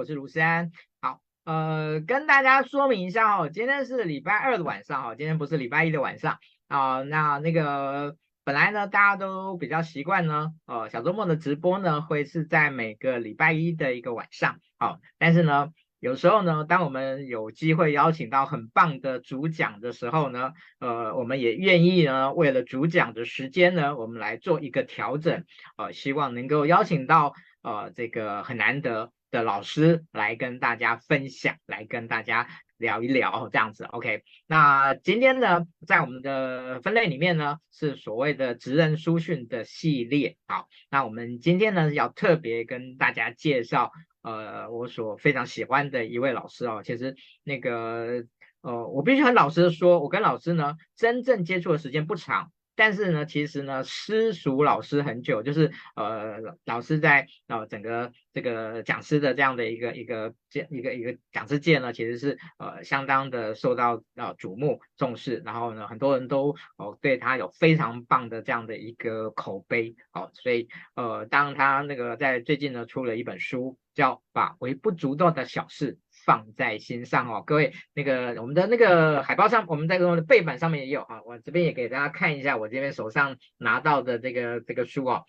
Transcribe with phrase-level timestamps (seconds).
[0.00, 0.72] 我是卢思安。
[1.02, 6.38] 好，呃，跟大家说明一下哦，今天是礼拜二的晚上哈，今天不是礼拜一的晚上
[6.68, 15.70] 啊、那那个本来呢，大家都比较习惯呢，呃，小周末的直播呢会是在每个礼拜一的一个晚上，好、但是呢。
[15.98, 25.44] 有时候呢，当我们有机会邀请到很棒的主讲的时候呢，呃，我们也愿意呢，为了主讲的时间呢，我们来做一个调整，
[25.76, 33.84] 呃，希望能够邀请到呃这个很难得的老师来跟大家分享，来跟大家聊一聊这样子。
[33.84, 40.36] OK，那今天呢，在我们的分类里面呢，是所谓的职人书讯的系列。
[40.46, 43.92] 好，那我们今天呢，要特别跟大家介绍。
[44.22, 48.24] 呃，我所非常喜欢的一位老师哦，其实那个
[48.60, 52.52] 呃，我必须很老实的说，我跟老师呢真正接触的时间不长。
[52.74, 75.94] 但是呢，其实呢，私塾老师很久，就是呃，老师在呃整个这个讲师的这样的一个一个这一个一个讲师界呢，其实是呃相当的受到呃瞩目重视，然后呢，很多人都哦对他有非常棒的这样的一个口碑，哦，所以呃，当他那个在最近呢出了一本书，叫《把微不足道的小事》。
[76.24, 85.24] 放在心上哦，各位，那个我们的那个海报上，我们在我们的背板上面也有啊，我这边也给大家看一下，我这边手上拿到的这个这个书哦。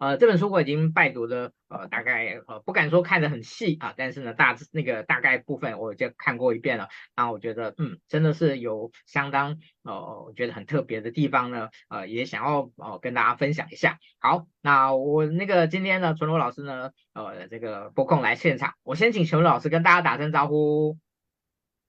[0.00, 6.88] 呃，这本书我已经拜读了，呃，大概呃不敢说看得很细啊，但是呢，大致那个大概部分我已经看过一遍了。
[7.14, 13.98] 然后我觉得，嗯，真的是有相当呃，我觉得很特别的地方呢，呃，也想要哦、跟大家分享一下。
[14.20, 20.96] 好，那我那个今天呢，纯如老师呢，呃，这个拨控来现场，我先请纯如老师跟大家打声招呼。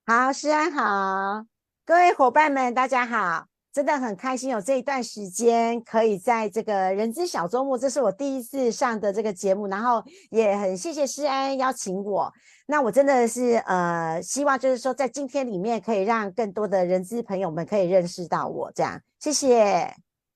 [0.05, 1.45] 好，思安好，
[1.85, 3.50] 各位伙伴们，大家好。
[3.73, 12.29] 真的很开心有这一段时间可以在这个人资小周末，这是我第一次上的这个节目，然后也很谢谢施安邀请我。
[12.67, 19.93] 那我真的是呃，希望就是说在今天里面可以让更多的人资朋友们可以认识到我，这样谢谢，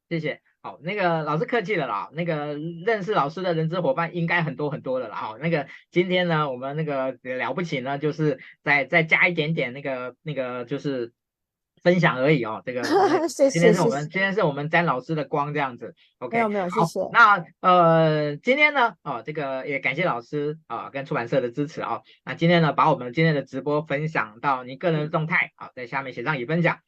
[0.08, 0.40] 谢谢。
[0.62, 5.16] 好，那个老师客气了啦，那个认识老师的人资伙伴应该很多很多的啦。
[5.18, 11.12] 好，那个今天呢，我们那个了不起呢，就是再再加一点点那个那个就是。
[11.86, 12.82] 分享而已哦，这个
[13.52, 17.00] 今天是我们今天是我们詹老师的光这样子，OK，没有没有，谢谢。
[17.14, 22.02] 那呃，今天呢，哦，这个也感谢老师啊、呃、跟出版社的支持啊、哦。
[22.26, 26.80] 那今天呢，把我们今天的直播分享到您个人的动态啊、哦，在下面写上已分享。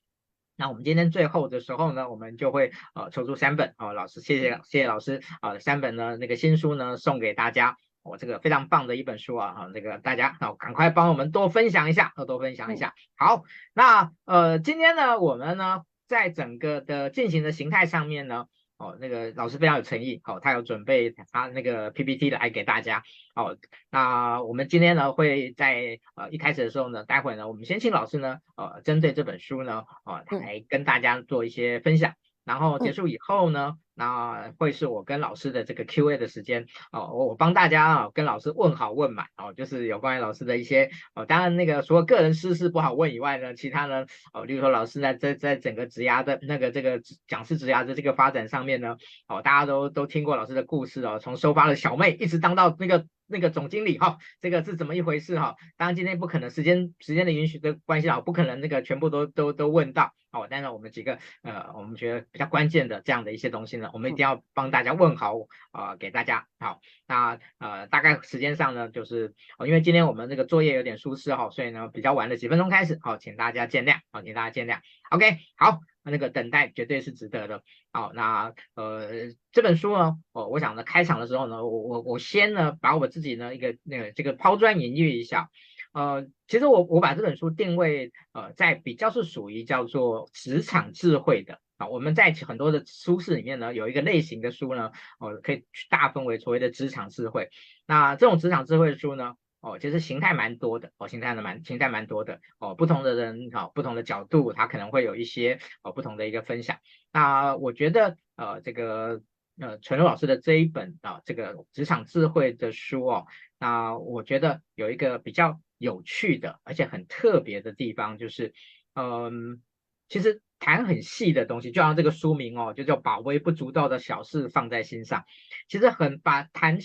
[0.55, 7.77] 那我们今天最后的时候呢，我们就会呃抽出三本哦，老师谢谢谢谢老师啊、呃，三本呢那个新书呢送给大家。
[8.07, 12.93] 我、哦、这个非常棒的一本书啊，哈，这个大家哦，赶快帮我们多分享一下，多多分享一下。
[13.17, 18.45] 好，那呃，今天呢，我们呢，在整个的进行的形态上面呢，
[18.77, 23.03] 哦，那个老师非常有诚意，哦，他有准备他那个 PPT 来给大家。
[23.35, 23.57] 哦，
[23.91, 32.13] 那我们今天呢，会在呃一开始的时候呢，待会呢，我们先请老师呢，呃，针对这本书呢，哦，来跟大家做一些分享。
[32.47, 48.95] 然后结束以后呢，那会是我跟老师的这个 Q&A 的时间哦，我我帮大家啊跟老师问好问满哦，就是有关于老师的一些哦，当然那个除了个人私事不好问以外呢，其他呢哦，例如说老师呢在在整个职涯的那个这个讲师职涯的这个发展上面呢，
[49.27, 53.05] 哦，大家都都听过老师的故事哦，从收发的小妹一直当到那个。
[53.27, 55.55] 那个总经理哈，这个是怎么一回事哈？
[55.77, 60.47] 当然今天不可能时间时间的允许的关系啊，不可能那个全部都都都问到哦。
[60.49, 65.35] 但是我们几个呃，我们觉得比较关键的这样的一些东西呢，我们一定要帮大家问好
[65.71, 66.79] 啊、呃，给大家好。
[67.05, 74.79] 那呃，大概时间上呢，就是哦，因为今天我们这个作业有点舒适哈，所以呢比较晚了几分钟开始，好，请大家见谅，好，请大家见谅。
[75.09, 75.96] OK，好。
[76.09, 77.63] 那个等待绝对是值得的。
[77.91, 79.09] 好，那呃
[79.51, 85.49] 这本书呢，哦，我想呢开场的时候呢，我我我先呢把我自己呢一个那个这个抛砖引玉一下。
[85.93, 91.87] 呃，其实我我把这本书定位呃在比较是属于叫做职场智慧的啊。
[91.87, 97.49] 我们在很多的书市里面呢有一个类型的书呢，哦可以大分为所谓的职场智慧。
[97.87, 99.35] 那这种职场智慧的书呢，
[99.67, 106.77] 哦，其实形态蛮多的，哦，形态的蛮形态蛮多的，哦，不同的人，哦，不同的角度，他可能会有一些，哦，不同的一个分享。
[107.11, 109.21] 那我觉得，呃，这个，
[109.59, 113.25] 呃，纯如老师的这一本啊，这个职场智慧的书哦，
[113.59, 118.53] 那我觉得有一个比较有趣的，而且很特别的地方，就是，
[118.93, 119.61] 嗯，
[120.09, 125.25] 其实谈很细的东西，就像这个书名哦，就叫把微不足道的小事放在心上。
[125.67, 126.79] 其实很把谈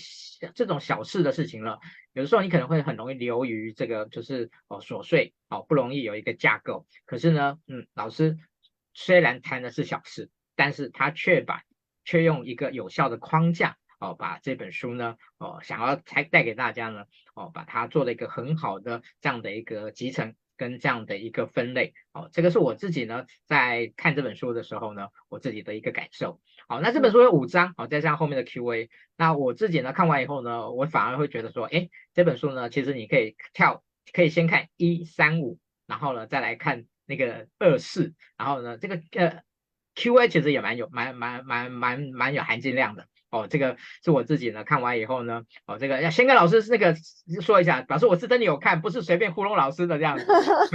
[0.53, 1.79] 这种小事的事情了。
[2.13, 6.85] 有的时候你可能会很容易流于这个，就是哦琐碎哦，不容易有一个架构。
[7.05, 8.37] 可是呢，嗯，老师
[8.93, 11.63] 虽然谈的是小事，但是他却把
[12.05, 26.39] 却用一个有效的框架哦，把这本书呢，哦，想要带带给大家呢，哦，把它做了一个很好的这样的一个集成跟这样的一个分类，哦，这个是我自己呢在看这本书的时候呢，我自己的一个感受。
[26.69, 33.83] 好，那这本书有五章，好，再加上后面的 Q&A，那我自己呢看完以后呢，我反而会觉得说，哎，这本书呢，其实你可以跳，
[34.13, 39.43] 可以先看一三五，然后呢再来看那个二四，然后呢这个呃。
[39.95, 46.95] Q&A 其实也蛮有蛮蛮蛮蛮蛮有含金量的哦，这个是我自己呢看完以后呢，哦，这个要先跟老师那个
[47.41, 50.25] 说一下，表示我是真的有看，不是随便糊弄老师的这样子。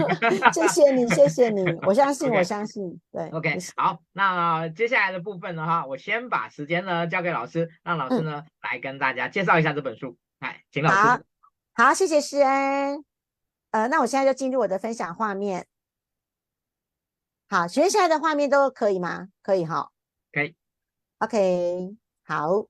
[0.52, 2.28] 谢谢你，谢谢你，我相信.
[2.34, 3.28] 我相信，对。
[3.28, 10.16] OK，好，那接下来的部分的话，我先把时间呢交给老师，让老师呢、嗯、来跟大家介绍一下这本书。
[10.40, 10.96] 哎，请老师。
[10.96, 11.20] 好，
[11.74, 13.04] 好，谢谢施恩。
[13.70, 15.66] 呃，那我现在就进入我的分享画面。
[17.48, 19.28] 好，学下来的画面都可以吗？
[19.42, 19.90] 可以哈。
[20.32, 20.56] 可以。
[21.18, 21.96] OK，
[22.28, 22.66] 好，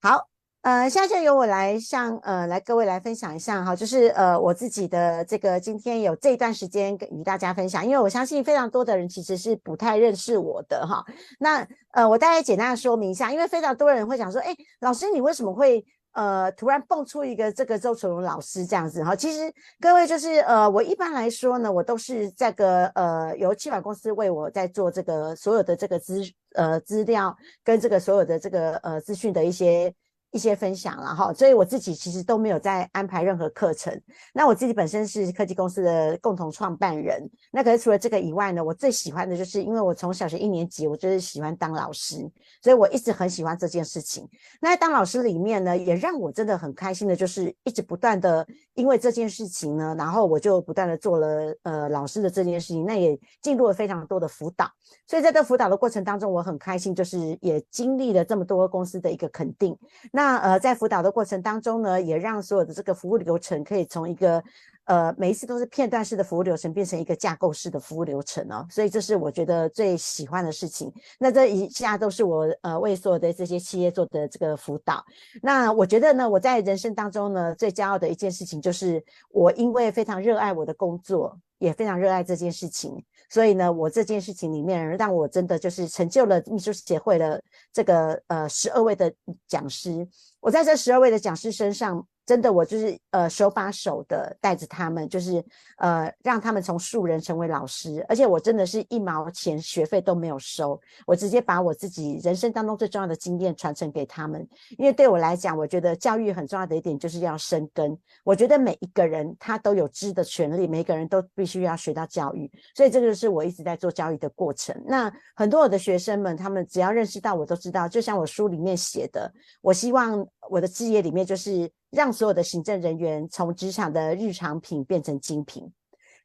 [0.00, 0.28] 好，
[0.62, 11.04] 呃，现在就由我来向呃来各位来分享一下哈，就是呃我自己的这个今天有这一段时间跟与大家分享，因为我相信非常多的人其实是不太认识我的哈。
[11.38, 15.84] 那呃我大概简单的说明一下，因为非常多人会想说，哎，老师你为什么会？
[16.12, 26.22] 呃，突然蹦出一个这个周楚龙老师这样子哈，其实各位就是呃，我一般来说呢，我都是这个呃，由企管公司为我在做这个所有的这个资
[26.54, 29.92] 呃资料跟这个所有的这个呃资讯的一些。
[30.32, 33.98] 一些分享了哈，所以我自己其实都没有在安排任何课程。
[34.32, 42.16] 那我自己本身是科技公司的共同创办人，那可是除了这个以外呢，我最喜欢的就是，因为我从小学一年级我就是喜欢当老师，
[42.62, 44.26] 所以我一直很喜欢这件事情。
[44.60, 54.66] 那在当老师里面呢，也让我真的很开心的，就是一直不断的因为这件事情呢，然后我就不断的做了呃老师的这件事情，那也进入了非常多的辅导。
[55.06, 59.76] 所以在这辅导的过程当中，我很开心，就是也经历了这么多公司的一个肯定。
[60.10, 64.40] 那那呃，在辅导的过程当中呢，也让所有的这个服务流程可以从一个
[64.84, 68.64] 呃每一次都是片段式的服务流程，变成一个架构式的服务流程哦。
[68.70, 70.92] 所以这是我觉得最喜欢的事情。
[71.18, 75.04] 那这一下都是我呃为所有的这些企业做的这个辅导。
[75.42, 83.04] 那我觉得呢，我在人生当中呢，最骄傲的一件事情就是我因为非常热爱我的工作，也非常热爱这件事情。
[83.32, 87.42] 所以呢，我这件事情里面让我真的就是成就了秘书协会的
[87.72, 89.10] 这个呃十二位的
[89.48, 90.06] 讲师。
[90.40, 92.06] 我在这十二位的讲师身上。
[92.24, 95.44] 真的，我就是呃手把手的带着他们，就是
[95.78, 104.48] 呃让他们从素人成为老师，而且我真的是一毛钱学费都没有收，我直接把我自己人生当中最重要的经验传承给他们。
[104.78, 107.98] 因为对我来讲，我觉得教育很重要的一点就是要生根。
[108.22, 114.74] 我觉得每一个人他都有知的权利，每一个人都必须要学到教育，所以这个是我一直在做教育的过程。
[114.86, 119.30] 那很多我的学生们，他们只要认识到我都知道，就像我书里面写的，
[119.60, 121.70] 我希望我的事业里面就是。
[121.92, 125.70] 让所有的行政人员从职场的日常品变成精品，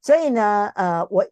[0.02, 1.28] 所以呢，呃，我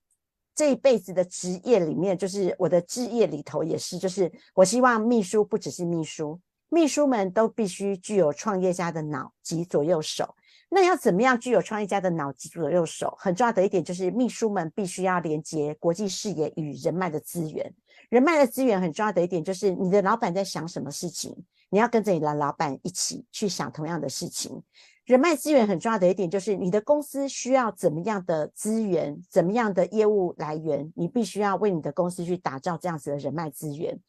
[0.53, 6.37] 这一辈子的职业里面，就是我的志业里头也是，就是我希望秘书不只是秘书，
[6.67, 10.35] 秘书们都必须具有创业家的脑及左右手。
[10.67, 13.15] 那要怎么样具有创业家的脑及左右手？
[13.17, 17.73] 很重要的一点就是，秘书们必须要连接国际视野与人脉的资源。
[18.09, 21.33] 人脉的资源很重要的一点就是，你的老板在想什么事情。
[21.75, 24.63] 你要跟着你的老板一起去想同样的事情。
[25.03, 33.99] 人脉资源很重要的一点就是，你的公司需要怎么样的资源，怎么样的业务来源，你必须要为你的公司去打造这样子的人脉资源。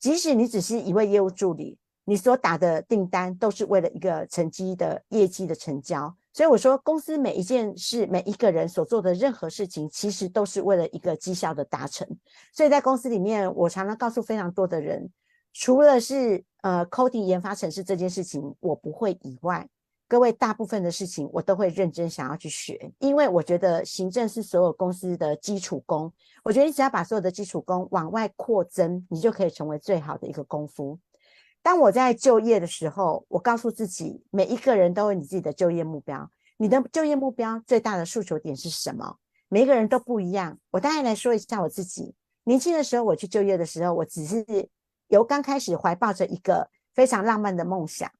[0.00, 6.12] 即使你只是一位业务助理，你所打的订单都是为了一个成绩的业绩的成交。
[6.32, 12.04] 所以我说，公司每一件事，每一个人所做的任何事情，其实都是为了一个绩效的达成。
[12.52, 15.08] 所以在公司里面，我常常告诉非常多的人。
[15.54, 19.66] 除了是呃 coding 研发程式这件事情我不会以外，
[20.08, 26.12] 各位大部分的事情我都会认真想要去学，因为我觉得行政是所有公司的基础功。
[26.42, 30.98] 我觉得你只要把所有的基础功往外扩增，你就可以成为最好的一个功夫。
[31.62, 36.28] 当我在就业的时候，我告诉自己，每一个人都有你自己的就业目标。
[36.56, 39.16] 你的就业目标最大的诉求点是什么？
[39.48, 40.58] 每一个人都不一样。
[40.72, 42.12] 我大概来说一下我自己。
[42.42, 44.44] 年轻的时候我去就业的时候，我只是。
[45.14, 48.10] 由刚开始怀抱着一个非常浪漫的梦想，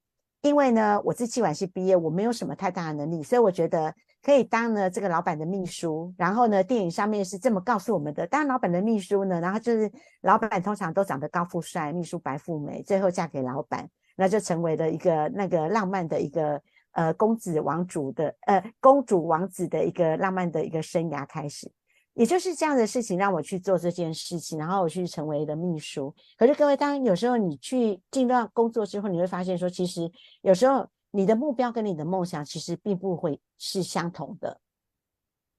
[0.42, 6.14] 因为呢，我是企管系毕业，我没有什么太大的能力，所以我觉得可以当呢这个老板的秘书。
[6.16, 21.68] 然后呢，电影上面是这么告诉我们的：当老板的秘书呢，然后就是老板通常都长得高富帅，秘书白富美，最后嫁给老板，那就成为了一个那个浪漫的一个呃公子王主的呃公主王子的一个浪漫的一个生涯开始。
[22.14, 26.14] 也就是这样的事情让我去做这件事情，然后我去成为了秘书。
[26.38, 30.11] 可是各位，当有时候你去进入到工作之后，你会发现说，其实
[30.42, 34.61] 有时候你的目标跟你的梦想其实并不会是相同的。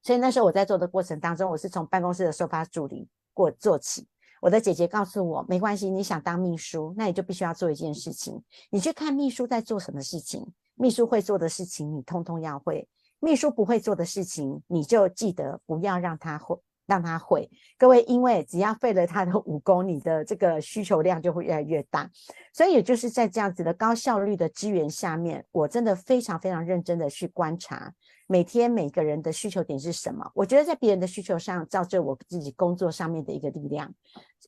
[0.02, 4.08] 所以那时候我在做的过程当中，我是从办公室的收发助理过做起。
[4.42, 10.46] 我的姐姐告诉我，没关系，你想当秘书，那你就必须要做一件事情，你去看秘书在做什么事情，
[10.76, 12.88] 秘书会做的事情，你通通要会。
[13.26, 16.56] 秘书不会做的事情，你就记得不要让他会，
[16.86, 17.50] 让他会。
[17.76, 22.08] 各位，因为只要废了他的武功，你的这个需求量就会越来越大。
[22.54, 27.92] 所以，也就是在这样子的高效率的资源下面，我真的非常非常认真的去观察
[28.28, 30.32] 每天每个人的需求点是什么。
[30.36, 33.92] 我觉得在别人的需求上，造就我自己工作上面的一个力量。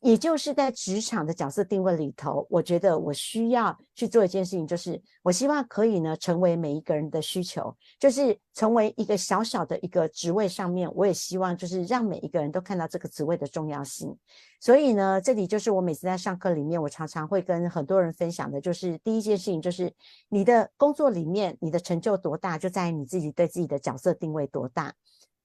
[0.02, 14.16] 也就是在职场的角色定位里头，我觉得我需要去做一件事情，就是我希望可以呢成为每一个人的需求，就是成为一个小小的一个职位上面，我也希望就是让每一个人都看到这个职位的重要性。
[14.60, 19.92] 所以呢，这里就是我每次在上课里面，我常常会跟很多人分享的，就是第一件事情就是
[20.30, 24.94] 你的工作里面你的成就多大，就在于你自己对自己的角色定位多大。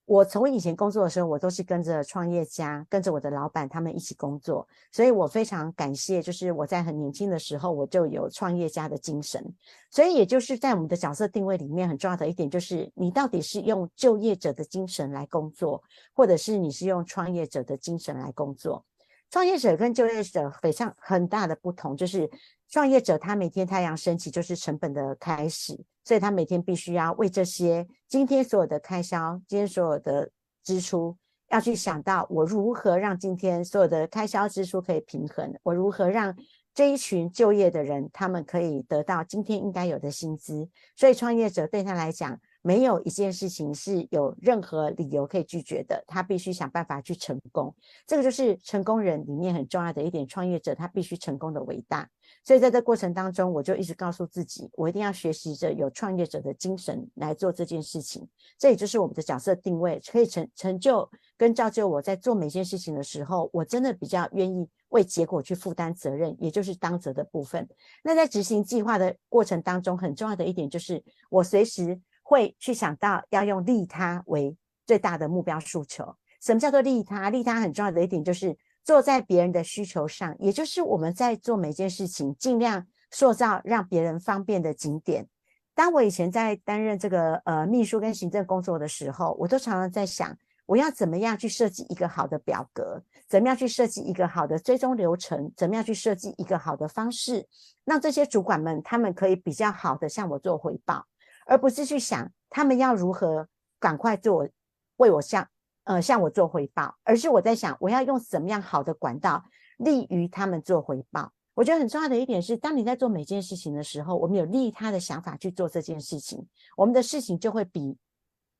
[0.04, 9.42] 我从以前工作的时候，我都是跟着创业家，跟着我的老板他们一起工作，所以我非常感谢，就是我在很年轻的时候我就有创业家的精神。
[9.90, 15.82] 所以也就是在我们的角色定位里面很重要的一点，就是你到底是用就业者的精神来工作，
[16.12, 18.84] 或者是你是用创业者的精神来工作。
[19.30, 22.28] 创业者跟就业者非常很大的不同，就是
[22.72, 25.78] 创业者他每天太阳升起就是成本的开始。
[26.04, 30.28] 所以他每天必须要为这些今天所有的开销、今天所有的
[30.64, 31.16] 支出，
[31.50, 36.36] 要去想到我如何让今天所有的开销支出可以平衡，我如何让
[36.74, 40.68] 这一群就业的人他们可以得到今天应该有的薪资。
[40.96, 47.74] 所以创业者对他来讲，没有一件事情是有任何理由可以拒绝的，他必须想办法去成功。
[48.06, 52.08] 这个就是成功人里面很重要的一点，创业者他必须成功的伟大。
[52.44, 58.26] 所以在这过程当中，我就一直告诉自己，我一定要学习着有创业者的精神来做这件事情。
[58.56, 67.68] 这也就是我们的角色定位，可以成成就跟造就我在做每件事情的时候，我真的比较愿意为结果去负担责任，也就是当责的部分。
[68.04, 72.00] 那在执行计划的过程当中，很重要的一点就是我随时。
[72.32, 76.16] 会去想到要用利他为最大的目标诉求。
[76.40, 77.28] 什么叫做利他？
[77.28, 85.28] 利他很重要的一点就是坐在别人的需求上，也就是我们在做每件事情，尽量塑造让别人方便的景点。
[85.74, 90.34] 当我以前在担任这个呃秘书跟行政工作的时候，我都常常在想，
[90.64, 97.46] 我要怎么样去设计一个好的表格，怎么样去设计一个好的追踪流程，怎么样去设计一个好的方式，
[97.84, 101.06] 让这些主管们他们可以比较好的向我做回报。
[101.52, 103.46] 而不是去想他们要如何
[103.78, 104.48] 赶快做，
[104.96, 105.46] 为我向
[105.84, 109.44] 呃向我做回报，而是我在想我要用什么样好的管道
[109.76, 111.30] 利于他们做回报。
[111.52, 116.42] 我觉得很重要的一点是，当你在做每件事情的时候，我们有利他的想法去做这件事情，
[116.74, 117.98] 我们的事情就会比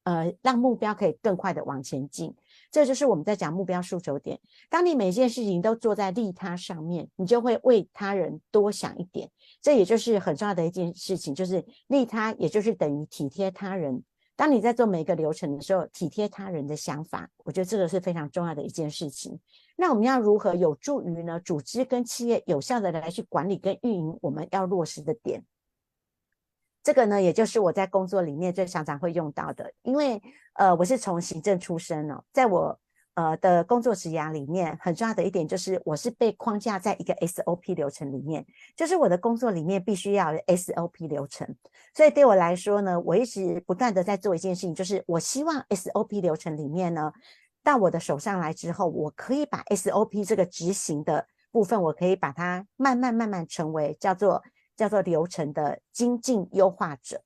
[0.05, 2.37] 呃让目标可以更快的往前进。
[2.71, 4.39] 这就是我们在讲目标诉求点。
[4.69, 9.31] 当你每件事情都做在利他上面，你就会为他人多想一点。
[9.63, 14.03] 这也就是很重要的一件事情，就是利他，也就是等于体贴他人。
[14.35, 19.39] 当你在做每一个流程的时候，体贴他人的想法，我觉得这个是非常重要的一件事情。
[19.77, 21.39] 那我们要如何有助于呢？
[21.39, 25.45] 组织跟企业有效的来去管理跟运营我们要落实的点。
[26.83, 30.21] 这个呢，也就是我在工作里面最常常会用到的，因为
[30.55, 32.77] 呃，我是从行政出身哦，在我
[33.15, 41.55] 呃的工作职涯里面，很重要的一点就是我是被框架在一个 SOP 流程里面，就是我的工作里面必须要有 SOP 流程，
[41.95, 47.13] 所以对我来说呢，我一直不断的在做一件事情，就是我希望 SOP 流程里面呢，
[47.63, 54.43] 到我的手上来之后，我可以把 SOP 这个执行的部分，我可以把它慢慢慢慢成为叫做。
[54.75, 57.21] 叫做流程的精进优化者。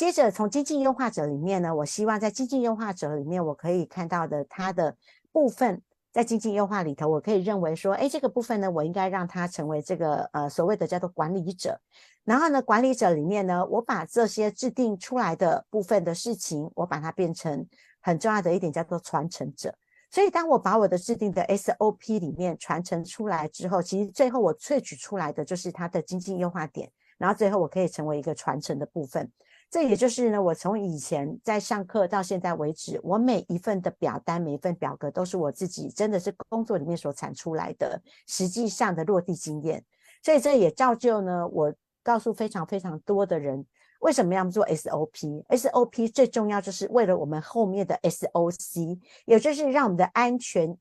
[0.00, 4.96] 接着从精进优化者里面呢，我希望在精进优化者里面，我可以看到的它的
[5.30, 11.78] 部分，在精进优化里头，我可以认为说，哎，这个部分呢，我应该让它成为这个呃所谓的叫做管理者。
[12.24, 17.66] 然后呢，管理者里面呢，我把这些制定出来的部分的事情，我把它变成
[18.00, 19.74] 很重要的一点，叫做传承者。
[20.10, 29.30] 所以，当我把我的制定的 SOP 里面传承出来之后，其实最后我萃取出来的就是它的精进优化点，然后最后我可以成为一个传承的部分。
[29.70, 39.84] 这也就是呢，我从以前在上课到现在为止，我每一份的表单、每一份表格都是我自己真的是工作里面所产出来的实际上的落地经验。
[40.24, 41.72] 所以这也造就呢，我
[42.02, 43.64] 告诉非常非常多的人，
[44.00, 50.76] 为什么要做 SOP？SOP 最重要就是为了我们后面的 SOC，也就是让我们的安全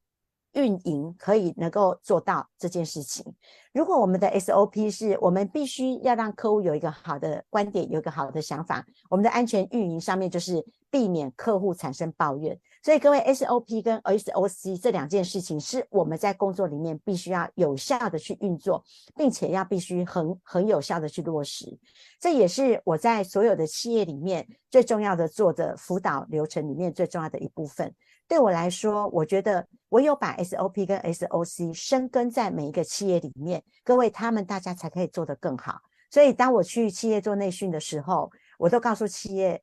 [0.59, 3.23] 运营可以能够做到这件事情。
[3.71, 12.59] 如果我们的 SOP 是我们必须要让客户有一个好的观点，有一个好的想法，我们的安全运营上面就是避免客户产生抱怨。
[12.81, 18.83] 所以各位 SOP 跟 SOC 这两件事情是我们在工作里面必须要有效的去运作，
[19.15, 21.77] 并且要必须很很有效的去落实。
[22.19, 27.93] 这也是我在所有的企业里面最重要的做的辅导流程里面最重要的一部分。
[28.29, 35.79] 对我来说，我觉得唯有把 SOP 跟 SOC 深耕在每一个企业里面，各位他们大家才可以做得更好。
[36.11, 39.59] 所以，当我去企业做内训的时候，我都告诉企业，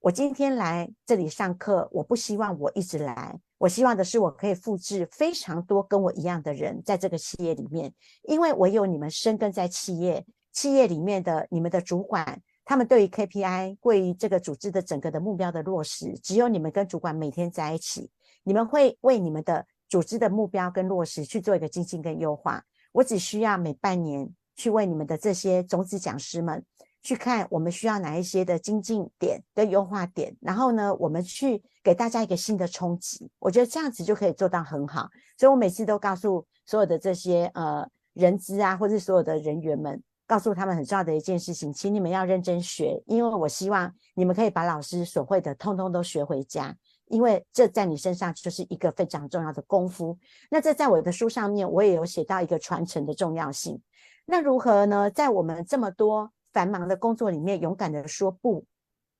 [0.00, 7.94] 我今天来这里上课，我不希望我一直来，我希望的是我可以复制非常多跟我一样的人在这个企业里面，
[8.24, 12.42] 因为唯有你们深耕在企业，企业里面的你们的主管。
[12.68, 18.10] 他们对于 KPI，对于这个组织的整个的目标的落实，只有你们跟主管每天在一起，
[18.42, 22.62] 你们会为你们的组织的目标跟落实去做一个精进跟优化。
[22.92, 26.62] 我只需要每半年去为你们的这些种子讲师们
[27.00, 33.30] 去看，我们需要哪一些的精进点跟优化点，然后呢，我们去给大家一个新的冲击。
[33.38, 35.08] 我觉得这样子就可以做到很好。
[35.38, 40.02] 所以我每次都告诉所有的这些呃人资啊，或者所有的人员们。
[40.28, 50.18] 告诉他们很重要的一件事情，请你们要认真学，因为我希望你们可以把老师所会的通通都学回家，因为这在你身上就是一个非常重要的功夫。
[50.50, 53.80] 那这在我的书上面，我也有写到一个传承的重要性。
[54.26, 55.10] 那如何呢？
[55.10, 58.66] 在我们这么多繁忙的工作里面，勇敢的说不。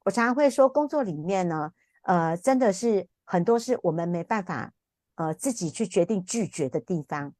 [0.05, 1.73] 我常常会说，工作里面呢，
[2.03, 4.75] 呃，真的是很多是我们没办法，
[5.15, 7.33] 呃，自己去决定拒绝的地方，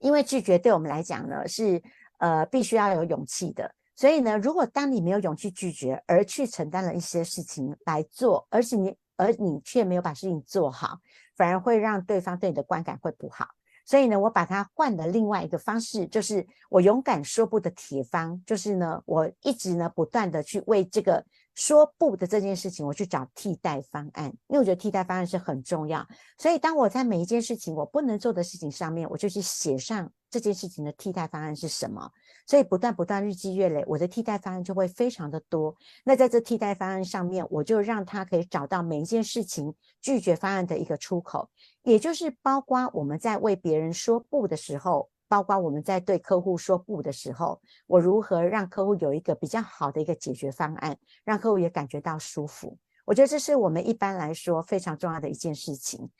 [0.00, 1.80] 因为拒绝对我们来讲呢是。
[2.18, 3.74] 呃，必须要有勇气的。
[3.94, 10.98] 所以呢，如果当你没有勇气拒绝，而去承担了一些事情来做，而且你而你却没有把事情做好，
[11.34, 13.46] 反而会让对方对你的观感会不好。
[13.86, 21.24] 所以呢，我把它换了另外一个方式，就是我勇敢说不的铁方，就是呢，我一直呢不断的去为这个
[21.54, 26.06] 说不的这件事情，我去找替代方案，因为我觉得替代方案是很重要。
[26.36, 30.12] 所以当我在每一件事情我不能做的事情上面，我就去写上。
[30.36, 32.12] 这件事情的替代方案是什么？
[32.46, 35.74] 所以不断不断日积月累，我的替代方案就会非常的多。
[36.04, 41.48] 那在这替代方案上面，我就让他可以找到每一件事情拒绝方案的一个出口，
[41.82, 52.76] 也就是包括我们在为别人说不的时候，包括我们在对客户说不的时候，我如何让客户有一个比较好的一个解决方案，让客户也感觉到舒服。
[53.04, 56.10] 我觉得这是我们一般来说非常重要的一件事情。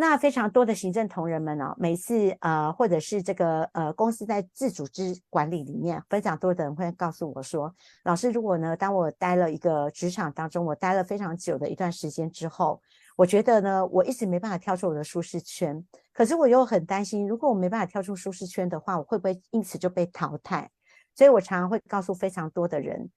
[0.00, 12.80] 那非常多的行政同仁们哦，每次呃，或者是这个呃，公司在自组织管理里面，非常多的人会告诉我说，老师，如果呢，当我待了一个职场当中，我待了非常久的一段时间之后，
[13.16, 20.70] 我觉得呢，我一直没办法跳出我的舒适圈，可是我又很担心，如果我没办法跳出舒适圈的话，我会不会因此就被淘汰？
[21.16, 23.10] 所以我常常会告诉非常多的人，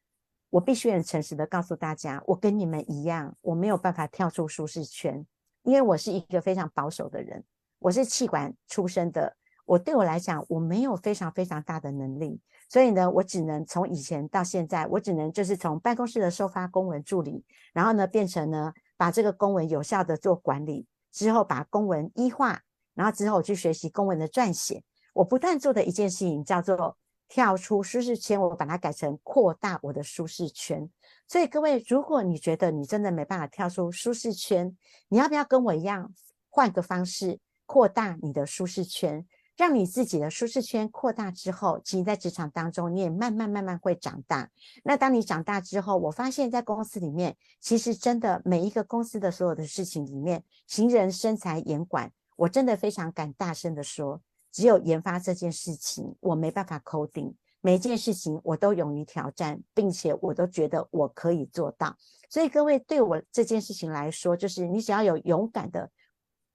[0.49, 5.23] 我必须很诚实的告诉大家，我跟你们一样，我没有办法跳出舒适圈。
[5.63, 7.43] 因为我是一个非常保守的人，
[7.79, 22.61] 我是气管出身的，我对我来讲，我没有非常非常大的能力，所以呢，我只能从以前到现在，我只能就是从办公室的收发公文助理，然后呢，变成呢，把这个公文有效的做管理，之后把公文医化，
[22.95, 26.97] 然后之后去学习公文的撰写，我不断做的一件事情叫做
[27.31, 30.89] 跳出舒适圈，我把它改成扩大我的舒适圈。
[31.29, 34.75] 所以各位，如果你觉得你真的没办法跳出舒适圈，
[35.07, 36.13] 你要不要跟我一样
[36.49, 44.49] 换个方式扩大你的舒适圈，让你自己的舒适圈扩大之后，其实在职场当中你也慢慢慢慢会长大。
[44.83, 57.33] 那当你长大之后，我发现在公司里面，其实真的每一个公司的所有的事情里面，行人身财严管，我真的非常敢大声的说，只有研发这件事情，我没办法 coding。
[57.61, 61.95] 每一件事情我都勇于挑战，并且我都觉得我可以做到。
[62.27, 65.91] 所以各位对我这件事情来说，就是你只要有勇敢的，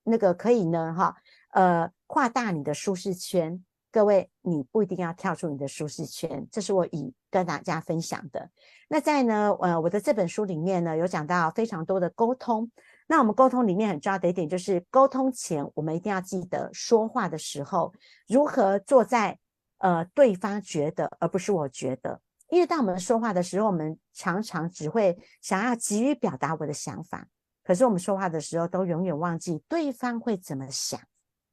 [0.02, 1.14] 那个可以呢，哈，
[1.52, 3.64] 呃，扩大你的舒适圈。
[3.92, 8.50] 各位，你不一定要跳出你的舒适圈，这是我以跟大家分享的。
[8.88, 12.70] 那在呢，呃，我的这本书里面呢，有讲到非常多的沟通。
[13.07, 17.92] 那我们沟通里面很重要的一点就是，沟通前我们一定要记得说话的时候
[18.29, 19.38] 如何坐在。
[19.79, 27.29] 呃，对方觉得，而不是我觉得，因为当我们说话的时候，我们常常只会想要急于表达我的想法，
[27.62, 30.99] 可是我们说话的时候，都永远忘记对方会怎么想，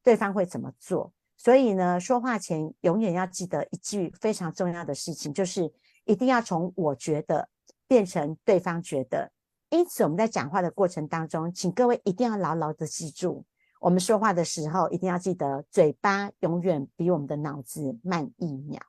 [0.02, 1.12] 对方会怎么做。
[1.36, 5.70] 所以呢，说话前永远要记得一句非常重要的事情，就是
[6.06, 7.50] 一定要从我觉得
[7.90, 9.30] 变成对方觉得。
[9.74, 13.44] 因此，我们在讲话的过程当中，请各位一定要牢牢的记住，
[13.82, 18.80] 我们说话的时候一定要记得，嘴巴永远比我们的脑子慢一秒。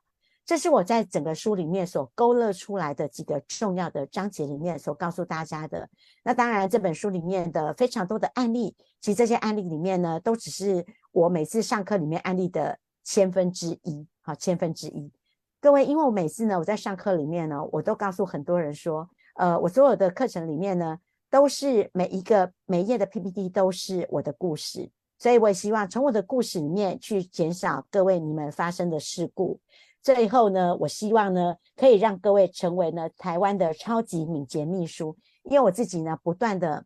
[0.45, 5.89] 这是我在整个书里面所勾勒出来的几个重要的章节里面所告诉大家的。
[6.23, 15.11] 那当然，这本书里面的非常多的案例，其实这些案例里面呢，都只是我每次上课里面案例的千分之一，好，千分之一。
[15.59, 19.09] 各位，因为我每次呢，我在上课里面呢，我都告诉很多人说。
[19.35, 20.97] 呃，我所有的课程里面呢，
[21.29, 29.59] 都是每一个每一页的 PPT 都是我的故事，所以我也希望从我的故事里面去减少各位你们发生的事故。
[30.01, 36.85] 最后呢，我希望呢，可以让各位成为呢台湾的超级敏捷秘书，因为我自己呢不断的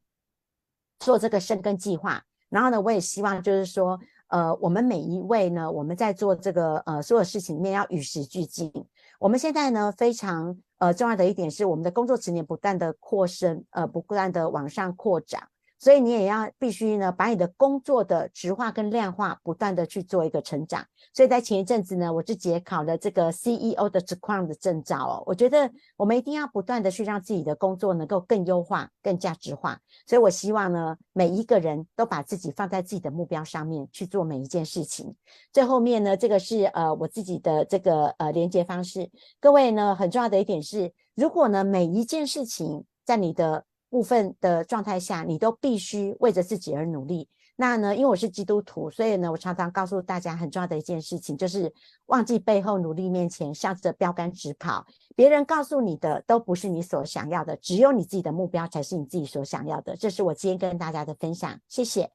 [0.97, 8.73] 做这个深耕计划，然后呢，我也希望就是说，呃，我们每一位呢，我们在做这个呃所有事情里面要与时俱进。
[9.19, 10.57] 我们现在呢非常。
[10.79, 15.49] 呃，重要的一点是，我们的工作职能不断的扩深，呃，不断的往上扩展。
[15.79, 20.85] 所以你也要必须呢，把你的工作的质化跟量化不断的去做一个成长。
[21.13, 25.23] 所以在前一阵子呢，我自己也考了这个 CEO 的 Scrum 的证照哦。
[25.25, 29.79] 我觉得我们一定要不断的去让自己的工作能够更优化、更价值化。
[30.05, 35.15] 所以我希望呢，每一个人都把自己放在自己的目标上面去做每一件事情。
[35.53, 39.09] 最后面呢，这个是呃我自己的这个呃连接方式。
[39.39, 47.27] 各位呢，很重要的一点是，如果呢每一件事情在你的部分的状态下，你都必须为着自己而努力。
[47.61, 51.73] 那呢，因为我是基督徒，所以呢，我常常告诉大家很重要的一件事情，就是
[52.05, 54.87] 忘记背后，努力面前，向着标杆直跑。
[55.13, 59.93] 别人告诉你的都不是你所想要的，只有你自己的目标才是你自己所想要的。
[59.97, 62.09] 这是我今天跟大家的分享，谢谢。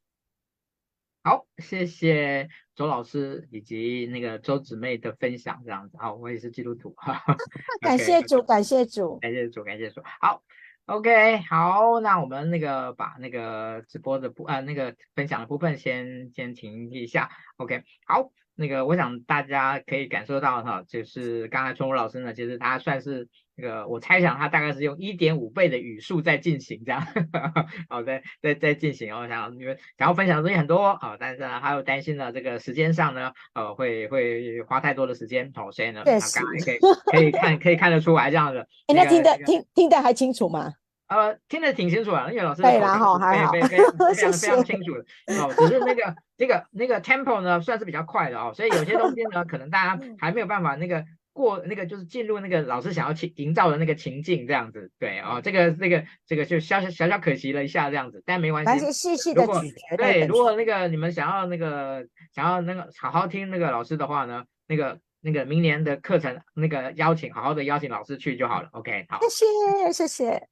[1.22, 5.98] 好，谢谢周老师以及那个周姊妹的分享，这样子。
[5.98, 6.94] 好，我也是基督徒。
[7.82, 10.00] 感谢主，感谢主，感谢主，感谢主。
[10.22, 10.42] 好。
[10.86, 17.30] OK，好，那我们那个把那个直播的部呃那个分享的部分先先停一下。
[17.56, 27.06] OK，好，那个我想大家可以感受到哈，就是刚才春武老师呢，其实他算是那个我猜想他大概是用一点五倍的语速在进行这样，
[27.88, 29.14] 好，在在在进行。
[29.14, 36.78] 我想因为想要分享的东西很多啊，但是呢，他又担心呢这个时间上呢，呃，会会花太多的时间，好，所以呢，他刚才可以
[37.12, 38.66] 可以看可以看得出来这样的。
[38.88, 40.72] 那、欸、听得听听得还清楚吗？
[41.06, 43.70] 呃，听得挺清楚啊，因为老师对啦，好，还好，非常
[44.08, 45.04] 非常非常清楚的。
[45.38, 54.90] 哦，只是那个那个那个 tempo 呢，算是比较快的哦，所以有些东西呢，可能大家 还没有办法那个过那个就是进入那个老师想要情营造的那个情境这样子。
[54.98, 58.92] 对哦，这个这个这个就小小小小可惜了一下这样子，但没关系。
[58.92, 59.96] 细细的咀嚼。
[59.98, 68.68] 对，如果那个你们想要那个想要那个好好听那个老师的话呢，那个那个明年的课程那个邀请好好的邀请老师去就好了。
[68.72, 69.18] OK，好。
[69.28, 69.44] 谢
[69.84, 70.48] 谢谢谢。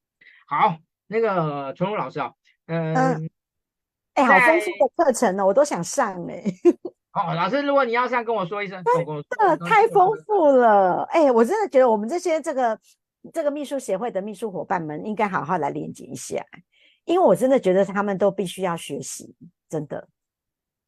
[0.46, 2.32] 好，那个春如老师啊，
[2.66, 3.30] 嗯，
[4.14, 6.42] 哎、呃，好丰富的课程呢，我都想上哎。
[7.12, 8.82] 哦，老师，如果你要上，跟我说一声。
[8.84, 12.78] 真的太丰富了，哎，我真的觉得我们这些这个
[13.32, 16.44] 这个秘书协会的秘书伙伴们应该好好来连接一下，
[17.04, 19.34] 因为我真的觉得他们都必须要学习，
[19.68, 20.08] 真的。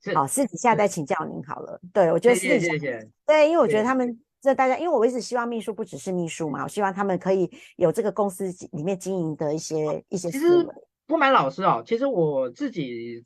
[0.03, 0.15] 是。
[0.15, 1.81] 好，私底下再请教您好了。
[1.93, 2.69] 对，我觉得私底下。
[3.27, 4.21] 对，因为我觉得他们。
[4.45, 10.63] 这大家，因为我一直希望秘书不只是秘书嘛，我希望他们可以有这个公司里面经营的一些一些思维。
[10.63, 10.69] 其实
[11.07, 13.25] 不瞒老师哦，其实我自己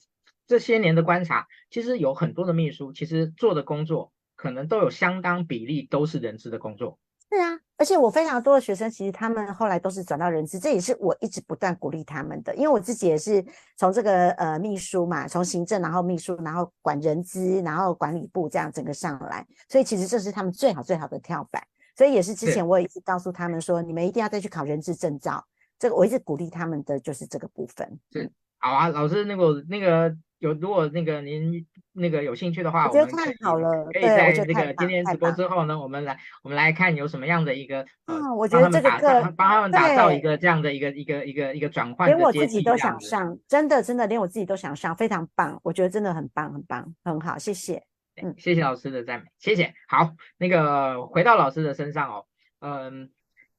[0.49, 6.99] 这些年的观察，其实有很多的秘书，其实做的工作可能都有相当比例都是人资的工作。
[7.31, 12.55] 是啊，而且我非常多的学生，其实他们后来都是转到人资，这也是我一直不断鼓励他们的。
[12.57, 13.45] 因为我自己也是
[13.77, 21.63] 从这个呃秘书嘛，从行政，然后秘书，然后管人资，然后管理部这样整个上来，所以其实这是他们最好最好的跳板。
[21.95, 25.45] 所以也是之前我也一直告诉他们说，你们一定要再去考人资证照。
[25.79, 28.01] 这个我一直鼓励他们的就是这个部分。
[28.11, 30.17] 是，好啊，老师那个那个。
[30.38, 33.85] 有，如果那个您那个有兴趣的话，我觉得太好了。
[33.92, 42.09] 可以在那个今天直播之后呢，我们来我们来看有什么样的一个，嗯，我觉得这个课帮他们打造一个这样的一个一个一个一个转换。
[42.09, 47.83] 连我自己都想上，真的真的连我自己都想上，非常棒，我觉得真的很棒很棒很好，谢谢。
[48.22, 49.74] 嗯，谢谢老师的赞美，谢谢。
[49.88, 52.27] 好，那个回到老师的身上哦，
[52.61, 53.11] 嗯，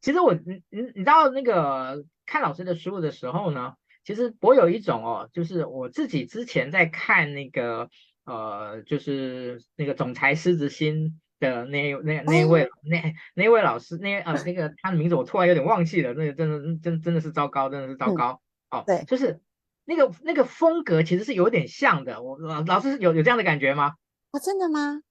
[0.02, 7.90] 其实我你你你知道那个看老师的书的时候呢，其实我有一种哦，就是我自己之前在看那个
[8.26, 18.42] 呃，就是那个总裁狮子心的那那那一位、哎、那那一位老师，那呃那个他的名字我突然有点忘记了，那个真的真真的是糟糕，真的是糟糕。
[18.70, 19.42] 嗯、哦，对，就是
[19.86, 22.22] 那个那个风格其实是有点像的。
[22.22, 23.86] 我老老师有有这样的感觉吗？
[23.86, 23.94] 啊、
[24.32, 25.02] 哦，真的吗？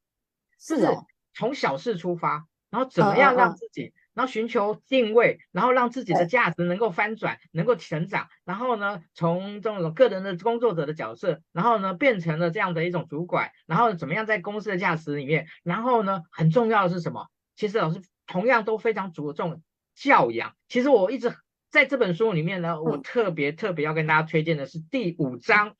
[0.61, 17.28] 是的从小事出发，然后怎么样让自己然后寻求定位，然后让自己的价值能够翻转，能够成长，然后呢，从这种个人的工作者的角色，然后呢，变成了这样的一种主管，然后怎么样在公司的价值里面，然后呢，很重要的是什么？
[17.54, 19.62] 其实老师同样都非常着重
[19.94, 20.57] 教养。
[20.66, 21.33] 其实我一直
[21.70, 25.76] 在这本书里面呢，我特别特别要跟大家推荐的是第五章。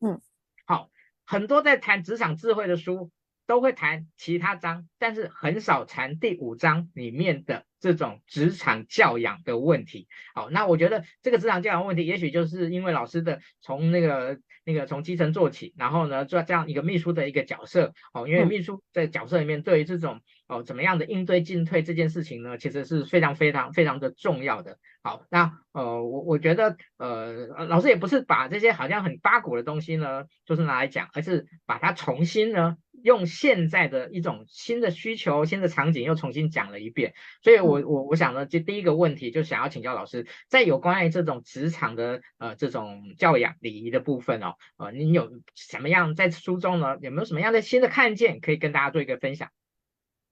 [0.00, 0.18] 嗯，
[0.64, 0.88] 好，
[1.26, 3.10] 很多在谈职场智慧的书。
[3.50, 10.06] 都会谈其他章，但是很少谈第五章里面的这种职场教养的问题。
[10.36, 17.92] 好，那我觉得这个职场教养问题，也许就是因为老师的从那个那个从基层做起，然后呢做这样一个秘书的一个角色。
[18.14, 24.78] 哦，因为秘书在角色里面对于这种哦怎么样的应对进退这件事情呢，其实是非常非常非常的重要的。
[25.02, 32.76] 好，那呃我我觉得呃老师也不是把这些好像很八股的东西呢，就是拿来讲，而是把它重新呢。
[33.02, 46.98] 用现在的一种新的需求、新的场景又重新讲了一遍，所以我我我想呢，就第一个问题就想要请教老师，在有关于这种职场的呃这种教养礼仪的部分哦，呃，你有什么样在书中呢？
[47.00, 49.50] 有没有什么样的新的看见可以跟大家做一个分享？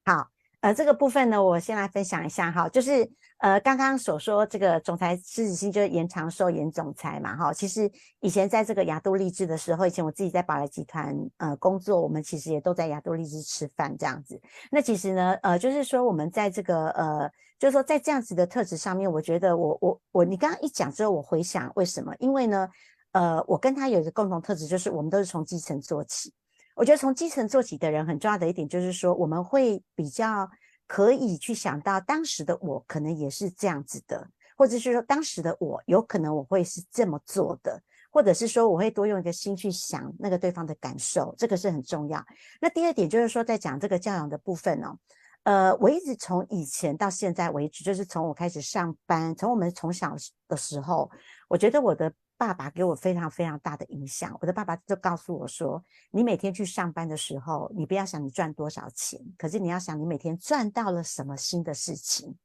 [0.05, 0.38] 好。
[0.61, 7.53] 呃，这个部分呢，我先来分享一下哈，就是呃，刚刚所说这个总裁狮子心就是延长寿延总裁嘛哈。
[7.53, 14.41] 其实以前在这个亚都丽志的时候，以前我自己在宝来集团呃工作，我们其实也都在亚都丽志吃饭这样子。
[14.73, 22.13] 那其实呢，呃，就是说我们在这个呃，就是说在这样子的特质上面，我觉得我我我，你刚刚一讲之后，我回想为什么？
[22.19, 22.69] 因为呢，
[23.13, 26.35] 呃，我跟他有一个共同特质，就是我们都是从基层做起。
[26.79, 30.49] 我觉得从基层做起的人很重要的一点就是说，我们会比较
[30.87, 42.25] 可以去想到当时的我可能也是这样子的，或者是说当时的我有可能我会是这么做的，或者是说我会多用一个心去想那个对方的感受，这个是很重要。
[42.61, 44.97] 那第二点就是说，在讲这个教养的部分哦，
[45.43, 50.15] 呃，我一直从以前到现在为止，就是从我开始上班，从我们从小
[50.47, 51.11] 的时候，
[51.49, 52.13] 我觉得我的。
[52.39, 54.35] 爸爸给我非常非常大的影响。
[54.41, 62.39] 我的爸爸就告诉我说：“你每天去上班的时候，你不要想你赚多少钱，可是你要想你每天赚到了什么新的事情。”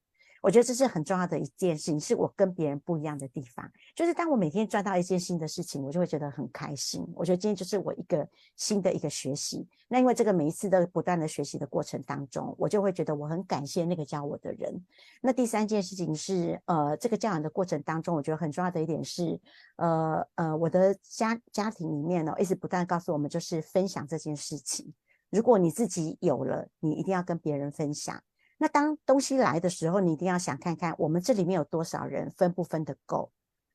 [0.43, 3.71] 我觉得这是很重要的一件事情，是我跟别人不一样的地方。
[3.95, 7.01] 就是当我每天赚到一件新的事情，我就会觉得很开心。
[7.15, 8.27] 我觉得今天就是我一个
[8.57, 9.65] 新的一个学习。
[9.87, 14.85] 那因为这个每一次的不断的学习的过程当中，我就会觉得我很感谢那个教我的人。
[15.21, 19.39] 那第三件事情是，呃，这个教养的过程当中，我觉得很重要的一点是，
[19.77, 24.93] 呃呃，我的家家庭里面呢，一直不断告诉我们，就是分享这件事情。
[25.29, 28.21] 如果你自己有了，你一定要跟别人分享。
[28.63, 33.29] 那当东西来的时候，你一定要想看看我们这里面有多少人分不分得够。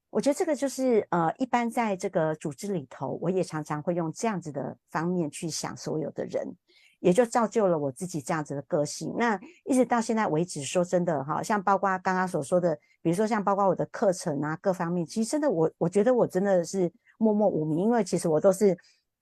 [0.08, 6.56] 我觉得这个就是呃，一般在这个组织里头，我也常常会用这样子的方面去想所有的人，
[7.00, 9.14] 也就造就了我自己这样子的个性。
[9.18, 18.74] 那一直到现在为止，说真的哈，像包括刚刚所说的，比如说像包括我的课程啊，各方面，其实真的我我觉得我真的是默默无名，因为其实我都是。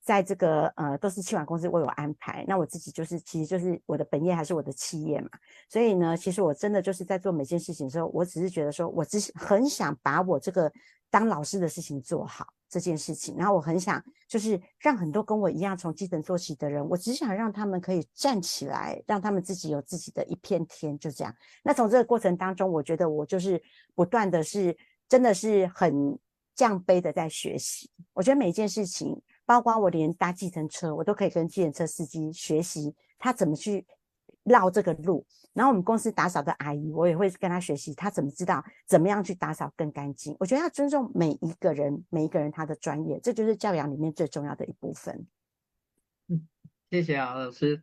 [0.06, 2.44] 在这个呃，都是企管公司为我安排。
[2.46, 5.28] 那我自己就是，其实就是我的本业还是我的企业嘛。
[5.68, 10.72] 所以呢，其实我真的就是在做每件事情的时候，我只是觉得说，我只很想把我这个
[11.10, 13.34] 当老师的事情做好这件事情。
[13.36, 21.34] 然后我很想就是让很多跟我一样从基层做起的人，我只想让他们可以站起来，让他们自己有自己的一片天，就这样。
[21.64, 23.60] 那从这个过程当中，我觉得我就是
[23.96, 26.16] 不断的是，真的是很
[26.54, 27.90] 降杯的在学习。
[28.12, 29.20] 我觉得每一件事情。
[29.46, 33.86] 包括我连搭计程车，我都可以跟计程车司机学习他怎么去
[34.42, 35.24] 绕这个路。
[35.54, 40.36] 然后我们公司打扫的阿姨，我也会跟他学习，他怎么知道怎么样去打扫更干净。
[40.38, 45.26] 我觉得要尊重每一个人，每一个人他的专业，这就是教养里面最重要的一部分。
[46.28, 46.46] 嗯，
[46.90, 47.82] 谢谢啊，老师。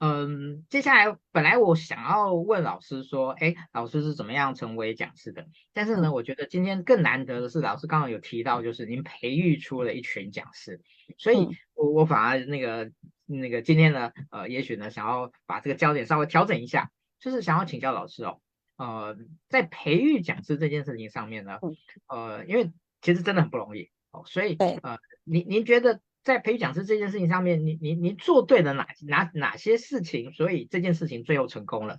[0.00, 5.44] 嗯，接下来本来我想要问老师说，哎，老师是怎么样成为讲师的？
[5.72, 10.80] 但是呢，我觉得今天更难得的是，老师刚刚有提到，就是您培育出了一群讲师，
[11.16, 12.92] 所以我我反而那个
[13.26, 18.40] 那个今天呢，呃，也许呢，想要把这个焦点稍微调整一下，就是想要请教老师哦，
[18.76, 21.58] 呃，在培育讲师这件事情上面呢，
[22.06, 22.70] 呃，因为
[23.02, 26.00] 其实真的很不容易哦，所以呃，您您觉得？
[26.28, 31.98] 在培育讲师这件事情上面，你你你做对了哪哪哪些事情，所以这件事情最后成功了？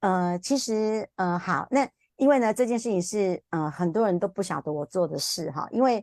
[0.00, 1.86] 呃，其实呃好，那
[2.16, 6.02] 因为呢这件事情是呃很多人都不晓得我做的事哈，因为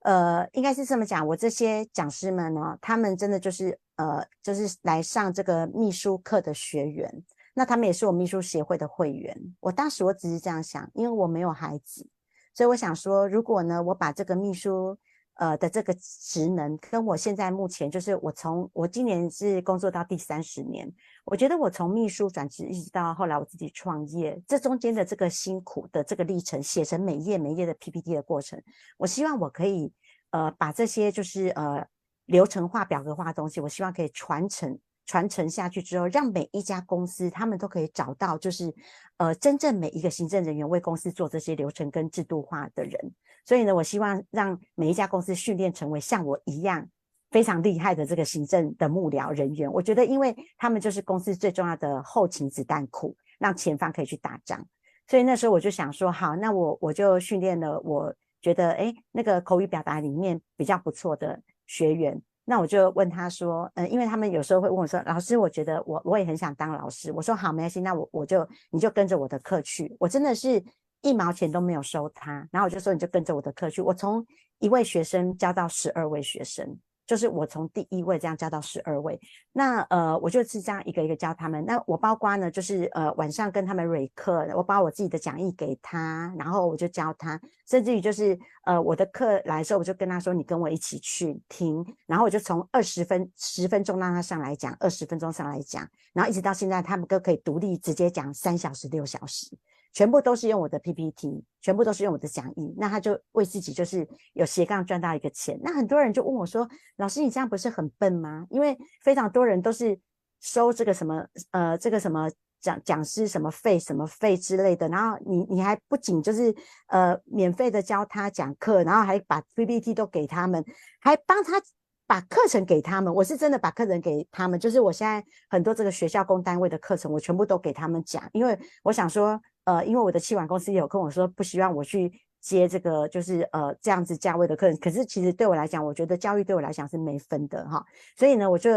[0.00, 7.24] 呃应该是这么讲，我这些讲师们呢，他们真的就是呃就是来上这个秘书课的学员，
[7.54, 9.32] 那他们也是我秘书协会的会员。
[9.60, 12.04] 我当时我只是这样想，因为我没有孩子，
[12.52, 14.98] 所以我想说，如果呢我把这个秘书。
[15.42, 20.88] 呃的这个职能，跟我现在目前就是我从我今年是工作到第三十年，
[21.24, 28.62] 我觉得我从秘书转职一直到后来我自己创业，这中间的这个辛苦的这个历程，写成每页每页的 PPT 的过程，
[28.98, 29.92] 我希望我可以
[30.30, 31.84] 呃把这些就是呃
[32.26, 34.78] 流程化、表格化的东西，我希望可以传承。
[35.06, 38.72] 传承下去之后，让每一家公司他们都可以找到，就是
[39.16, 43.12] 呃，真正每一个行政人员为公司做这些流程跟制度化的人。
[43.44, 46.88] 所以呢，我希望让每一家公司训练成为像我一样
[47.30, 49.70] 非常厉害的这个行政的幕僚人员。
[49.72, 54.64] 我觉得，因为他们就是公司最重要的后勤子弹库，让前方可以去打仗。
[55.08, 62.22] 所以那时候我就想说，好，那我我就训练了，我觉得诶，那个口语表达里面比较不错的学员。
[62.44, 67.12] 那我就问他说，嗯，因为他们有时候会问我说，老师，我觉得我我也很想当老师。
[67.12, 69.94] 我说好，没关系，那我我就你就跟着我的课去。
[69.98, 70.62] 我真的是
[71.02, 73.80] 一毛钱都没有收他，然后我就说你就跟着我的课去。
[73.80, 74.26] 我从
[74.58, 76.78] 一位学生教到十二位学生。
[77.12, 79.20] 就是我从第一位这样教到十二位，
[79.52, 81.62] 那呃我就是这样一个一个教他们。
[81.66, 99.54] 那我包括呢，就是呃晚上跟他们蕊课，我把我自己的讲义给他，然后我就教他，甚至于就是呃我的课来的时候，我就跟他说，你跟我一起去听，然后我就从二十分十分钟让他上来讲，二十分钟上来讲，然后一直到现在，他们都可以独立直接讲三小时六小时。
[99.92, 105.60] 全部都是用我的 PPT，全部都是用我的讲义，那他就为自己就是有斜杠赚到一个钱。
[105.62, 109.98] 那很多人就问我说：“老师，你这样不是很笨吗？”因为非常多人都是
[110.40, 116.54] 收这个什么呃这个什么讲讲师什么费什么费之类的，然后你你还不仅就是
[116.88, 120.64] 呃免费的教他讲课，然后还把 PPT 都给他们，
[121.00, 121.60] 还帮他
[122.06, 123.14] 把课程给他们。
[123.14, 129.38] 我是真的把课程给他们，就是我现在很多这个学校公单位的课程，我全部都给他们讲，因为我想说。
[129.64, 134.76] 呃，因为我的企管公司也有跟我说，不希望我去接这个，就是呃这样子价位的客人。
[134.78, 137.84] 可是其实对我来讲，我觉得教育对我来讲是没分的哈。
[138.16, 138.70] 所以呢，我就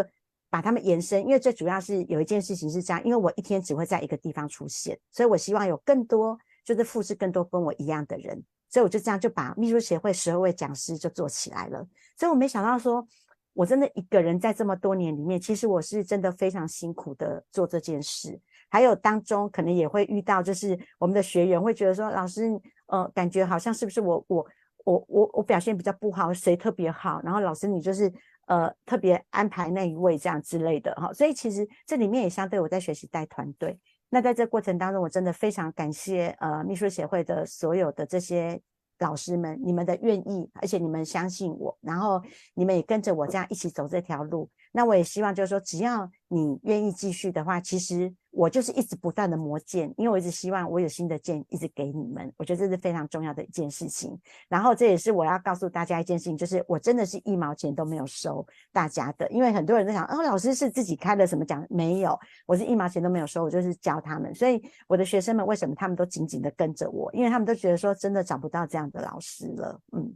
[0.49, 8.43] 把他们延伸，因为最主要是有一件事情是这样，因为我一天只会在一个地方出现，所以我希望有更多就是复制更多跟我一样的人。
[8.69, 11.87] 所以我就这样就把秘书协会十二位讲师就做起来了。
[12.17, 13.07] 所以我没想到说，
[13.53, 18.37] 我真的一个人在这么多年里面，其实我是真的非常辛苦的做这件事。
[18.69, 22.49] 还有当中可能也会遇到，就是我们的学员会觉得说，老师，
[22.88, 24.45] 呃，感觉好像是不是我我
[24.84, 27.21] 我我我表现比较不好，谁特别好？
[27.23, 28.12] 然后老师你就是
[28.47, 31.12] 呃特别安排那一位这样之类的哈。
[31.13, 33.80] 所以其实这里面也相对我在学习带团队。
[34.10, 38.62] 那在这过程当中，我真的非常感谢呃秘书协会的所有的这些
[38.99, 42.21] 老师们，你们的愿意，而且你们相信我，然后
[42.54, 44.49] 你们也跟着我这样一起走这条路。
[44.75, 48.13] 那我也希望就是说，只要你愿意继续的话，其实。
[48.38, 54.19] 我就是一直不断的磨剑，因为我一直希望我有新的剑一直给你们，我觉得这是非常重要的一件事情。
[54.49, 61.65] 然后这也是我要告诉大家一件事情，就是我真的是一毛钱都没有收大家的，因为很多人都想，哦，老师是自己开了什么奖？
[61.69, 64.35] 没有，我是一毛钱都没有收，我就是教他们。
[64.35, 67.09] 所以我的学生们为什么他们都紧紧的跟着我？
[67.13, 69.79] 因为他们都觉得说真的找不到这样的老师了。
[69.93, 70.13] 嗯，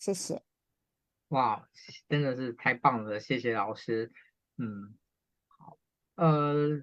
[0.00, 0.42] 谢谢。
[1.32, 1.66] 哇，
[2.08, 4.12] 真的是太棒了，谢谢老师。
[4.58, 4.94] 嗯，
[5.48, 5.78] 好，
[6.14, 6.82] 呃。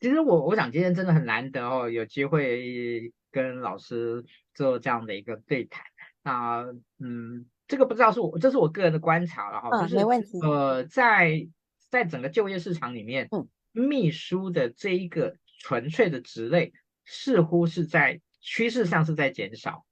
[0.00, 4.24] 其实我我想今天真的很难得哦，有机会跟老师
[4.54, 5.84] 做这样的一个对谈。
[6.22, 6.64] 那
[7.00, 10.38] 嗯，这个不知道是我这是我个人的观察了哈，嗯，就是没问题。
[10.40, 11.48] 呃，在
[11.90, 16.72] 在整个就业市场里面，嗯，秘书的这一个纯粹的职类
[17.04, 19.84] 似乎是在趋势上是在减少。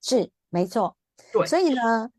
[0.00, 0.96] 是，没错。
[1.32, 2.12] 对，所以呢。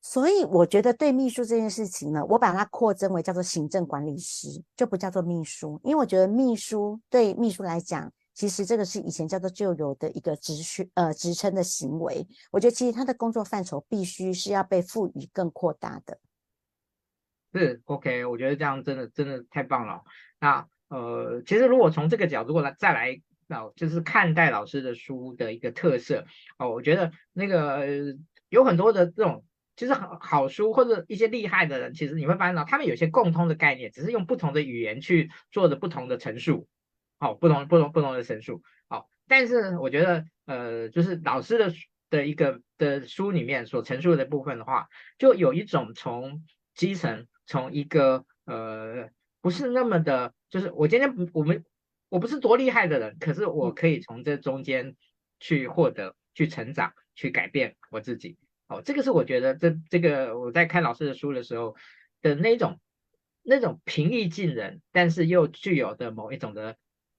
[0.00, 12.26] 所以我觉得对秘书这件事情呢，我把它扩增为叫做行政管理师，就不叫做秘书，因为我觉得秘书对秘书来讲，其实这个是以前叫做旧有的一个职训呃职称的行为。
[12.52, 16.18] 我觉得其实他的工作范畴必须是要被赋予更扩大的。
[17.52, 20.02] 是 OK，我觉得这样真的真的太棒了。
[20.40, 26.24] 那呃，其实如果从这个角度来再来，那就是看待老师的书的一个特色
[26.56, 27.86] 哦，我觉得那个、呃、
[28.48, 29.44] 有很多的这种。
[29.78, 36.66] 其实好好书或者一些厉害的人，其实你会发现到他们有些共通的概念，只是用不同的语言去做的不同的陈述，
[37.20, 41.72] 好，不同不同不同的陈述，好，但是我觉得呃，就是老师的
[42.10, 49.10] 的一个的书里面所陈述的部分的话，就有一种从基层，从一个呃
[49.40, 51.64] 不是那么的，就是我今天我们
[52.08, 54.96] 我不是多厉害的人，可是我可以从这中间
[55.38, 58.36] 去获得、去成长、去改变我自己。
[58.68, 61.74] 哦，这个是我觉得这这个我在看老师的书的时候
[62.22, 62.78] 的那种
[63.42, 66.76] 那种平易近人，但是又具有的某一种的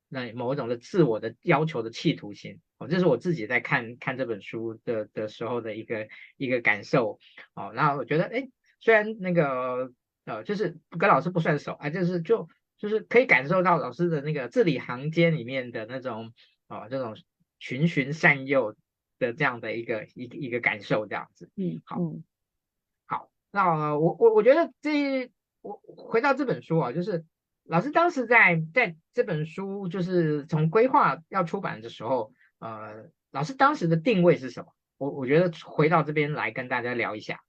[0.07, 7.19] 那某一种的自我的要求的企图心哦，这是我自己在看看这本书的的时候的一个一个感受
[7.55, 7.71] 哦。
[7.73, 8.47] 然后我觉得，哎，
[8.79, 9.91] 虽然那个
[10.25, 12.47] 呃，就是跟老师不算熟啊，就是就
[12.77, 16.31] 就是可以感受到老师的那个字里行间里面的那种
[16.67, 17.17] 哦，这种
[17.57, 18.75] 循循善诱
[19.19, 21.49] 的这样的一个一个一个感受，这样子。
[21.55, 21.99] 嗯，好，
[23.05, 27.23] 好，那我我我觉得这我回到这本书啊，就是。
[27.65, 34.73] 老师当时在在这本书就是从规划要出版的时候，呃，老师当时的定位是什么？
[34.97, 37.39] 我我觉得回到这边来跟大家聊一下。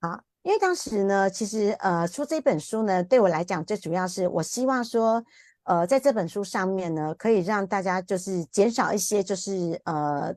[0.00, 5.22] 好，因为当时呢，其实呃出这本书呢，对我来讲最主要是我希望说，
[5.64, 10.34] 呃，在这本书上面呢，可以让大家就是减少一些就是呃。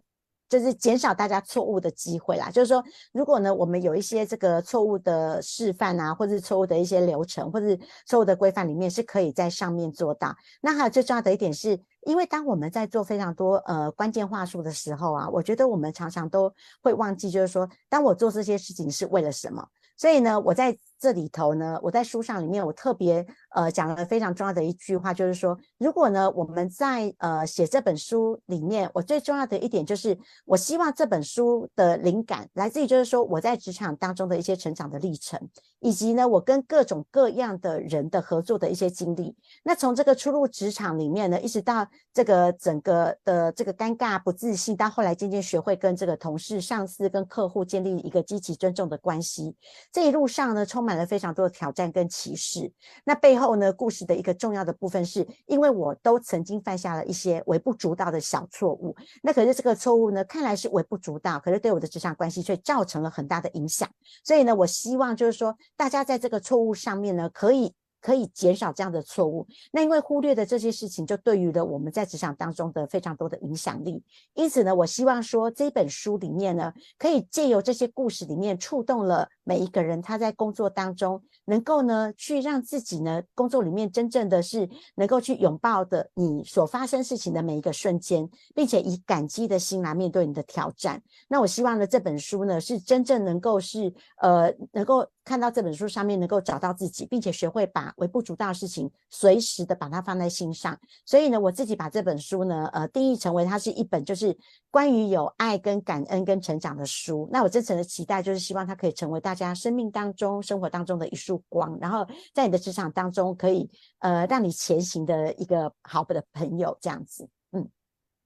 [0.52, 2.50] 就是减少大家错误的机会啦。
[2.52, 2.84] 就是说，
[3.14, 10.36] 如果呢，我们有一些这个错误的示范啊，或者是错误的一些流程，或者是错误的规范里面，是可以在上面做到。
[10.62, 19.66] 那还有最重要的一点是，因为当我们在做非常多呃关键话术的时候啊，我觉得我们常常都会忘记，就是说，当我做这些事情是为了什么。
[19.98, 35.40] 所以呢，我在这里头呢，我在书上里面，我特别呃讲了非常重要的一句话，就是说，如果呢我们在呃写这本书里面，我最重要的一点就是，我希望这本书的灵感来自于就是说我在职场当中的一些成长的历程，
[35.80, 39.36] 以及呢我跟各种各样的人的合作的一些经历。
[39.64, 49.56] 那从这个初入职场里面呢，一直到这个整个的这个尴尬不自信，到后来渐渐学会跟这个同事、上司跟客户建立一个积极尊重的关系。
[49.92, 52.72] 这一路上呢，充满了非常多的挑战跟歧视。
[53.04, 58.96] 那背后后呢，故事的一个重要的部分是，因为我都曾经犯下了一些微不足道的小错误。
[59.24, 63.90] 那可是这个错误呢，看来是微不足道，可是对我的职场关系却造成了很大的影响。
[64.24, 67.74] 所以呢，我希望就是说，大家在这个错误上面呢，可以。
[68.04, 69.46] 可以减少这样的错误。
[69.72, 74.04] 那因为忽略的这些事情，就对于了我们在职场当中的非常多的影响力。
[74.34, 91.04] 因此呢，我希望说这本书里面呢，可以借由这些故事里面触动了每一个人，他在工作当中能够呢，去让自己呢，工作里面真正的是能够去拥抱的你所发生事情的每一个瞬间，并且以感激的心来面对你的挑战。
[91.28, 95.06] 那我希望呢，这本书呢，是真正能够是呃，能够。
[95.24, 100.76] 看到这本书上面能够找到自己，并且学会把微不足道的事情随时的把它放在心上。
[101.06, 104.36] 所以呢，我自己把这本书呢，呃，定义成为它是一本就是
[104.72, 107.30] 关于有爱跟感恩跟成长的书。
[107.32, 113.70] 那我真诚的期待就是希望它可以成为大家生命当中、生活当中的一束光，然后在你的职场当中可以
[114.00, 117.30] 呃让你前行的一个好的朋友这样子。
[117.52, 117.70] 嗯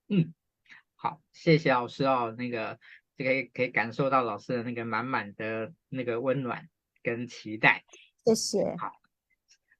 [0.09, 0.34] 嗯，
[0.95, 2.78] 好，谢谢老师哦，那个
[3.16, 6.68] 这个可以感受到老师的那个满满的那个温暖。
[7.05, 7.84] 跟期待，
[8.26, 8.76] 谢谢。
[8.80, 8.91] 好，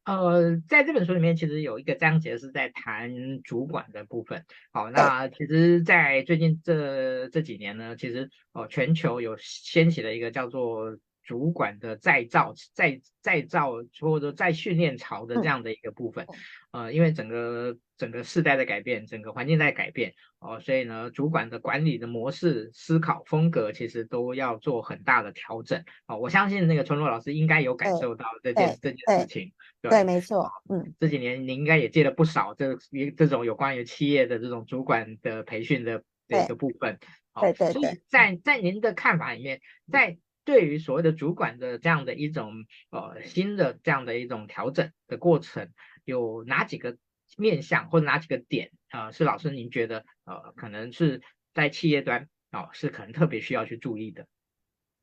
[0.04, 4.46] 呃，在这本书里面，其实有一个章节是在谈主管的部分。
[4.72, 10.96] 好，那其实，在最近这这几年呢，其实哦，全球有掀起了一个叫做
[11.26, 16.26] 主管的再造、再再造或者再训练潮的这样的一个部分。
[16.72, 26.18] 呃，因为整个整个世代的改变，整个环境在改变哦，所以呢，主管的管理的模式、思考风格，其实都要做很大的调整哦。
[26.18, 32.78] 我相信那个纯罗老师应该有感受到这件这件事情，对，对，没错，嗯，这几年您应该也接了不少这
[33.16, 37.00] 这种有关于企业的这种主管的培训的这个部分，
[37.40, 37.74] 对对对。
[37.74, 45.70] 所以在在您的看法里面，在对于所谓的主管的这样的一种呃新的这样的一种调整的过程。
[46.06, 47.00] 有哪几个
[47.36, 49.12] 面向或者哪几个点啊、呃？
[49.12, 51.20] 是老师您觉得呃，可能是
[51.52, 54.28] 在企业端哦、是可能特别需要去注意的。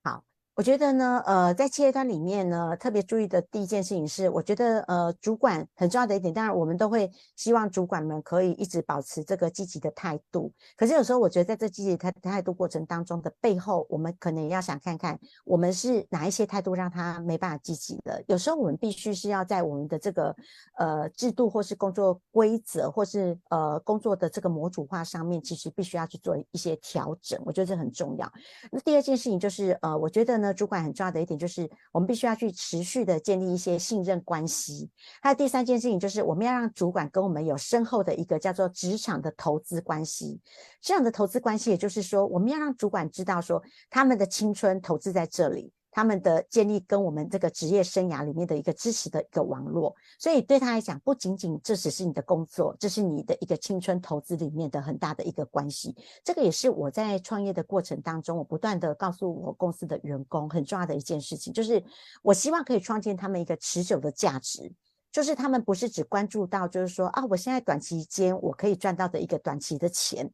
[0.05, 0.24] 好
[0.55, 10.53] 我觉得呢，呃，在企业端里面呢，特别注意的第一件事情是，我觉得呃，主管很重要的一点，当然我们都会希望主管们可以一直保持这个积极的态度。
[10.76, 18.22] 可是有时候我觉得在这积极态态度过程当中的背后，我们可能也要想看看，我们是哪一些态度让他没办法积极的。
[18.26, 20.36] 有时候我们必须是要在我们的这个
[20.76, 27.40] 呃制度或是工作规则或是呃工作的这个模组化上面，其实必须要去做一些调整。
[27.46, 28.30] 我觉得这很重要。
[28.70, 30.41] 那第二件事情就是呃，我觉得。
[30.43, 34.90] 那主管很重要的一点就是，我们必须要去持续的建立一些信任关系。
[35.22, 40.40] 还有第三件事情就是，我们要让主管跟我们有深厚的一个叫做职场的投资关系。
[40.80, 45.72] 这样的投资关系，也就是说，我们要让主管知道说，他们的青春投资在这里。
[45.93, 55.95] 他们的建立跟我们这个职业生涯里面的一个支持的一个网络，所以对他来讲，不仅仅这只是你的工作，这是你的一个青春投资里面的很大的一个关系。
[56.24, 61.84] 这个也是我在创业的过程当中，我不断的告诉我公司的员工很重要的一件事情，就是
[62.22, 64.72] 我希望可以创建他们一个持久的价值。
[65.12, 70.32] 就是他们不是只关注到，就是说啊，我现在短期间我可以赚到的一个短期的钱，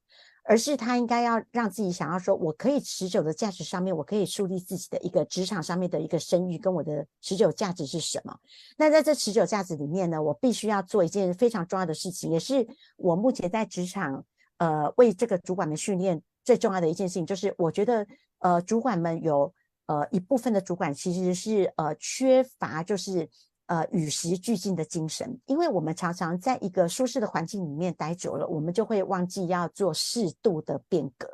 [0.48, 8.34] 而是他应该要让自己想要说，我可以持久的价值上面，我可以树立自己的一个职场上面的一个声誉，跟我的持久价值是什么？
[8.78, 14.24] 那在这持久价值里面呢，我必须要做一件非常重要的事情，也是我目前在职场
[14.56, 18.06] 呃为这个主管们训练最重要的一件事情，就是我觉得
[18.38, 19.52] 呃主管们有
[19.84, 23.28] 呃一部分的主管其实是呃缺乏就是。
[23.68, 31.28] 呃，与时俱进的精神，因为我们常常在一个舒适的环境里面待久了，我们就会忘记要做适度的变革。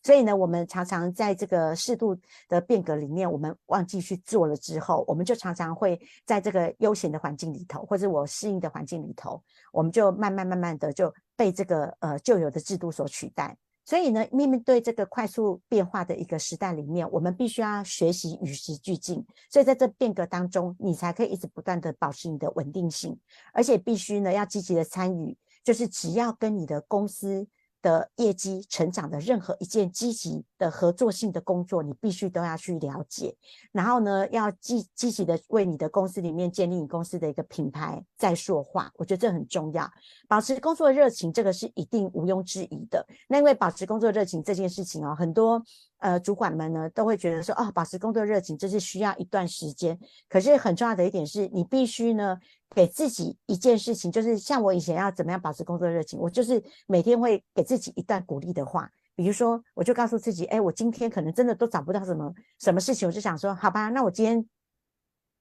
[0.00, 2.16] 所以呢，我们常常在这个适度
[2.48, 13.56] 的变革里面，我们忘记去做了之后，我们就常常会在这个悠闲的环境里头，或者我适应的环境里头，我们就慢慢慢慢的就被这个呃旧有的制度所取代。
[13.90, 19.26] 所以呢，面对这个快速变化的一个时代里面，我们必须要学习与时俱进。
[19.50, 23.18] 所以在这变革当中，你才可以一直不断的保持你的稳定性，
[23.52, 27.48] 而且必须呢要积极的参与，就是只要跟你的公司。
[27.82, 33.34] 的业绩成长的任何一件积极的合作性的工作，你必须都要去了解，
[33.72, 39.90] 然后呢，要积积极的为你的公司里面建立你公司的一个品牌在说话，我觉得这很重要。
[40.28, 43.06] 保持工作热情，这个是一定毋庸置疑的。
[43.28, 45.62] 那因为保持工作热情这件事情哦，很多。
[46.00, 49.98] 呃，主管们呢都会觉得说，哦，保持工作热情这是需要一段时间。
[50.30, 52.38] 可是很重要的一点是，你必须呢
[52.74, 58.90] 给自己一件事情，就是像我以前要怎么样保持工作热情，我就是每天会给自己一段鼓励的话。
[59.14, 64.48] 比如说，我就告诉自己，哎，我今天可能真的都找不到什么什么事情，我就想说，好吧，那我今天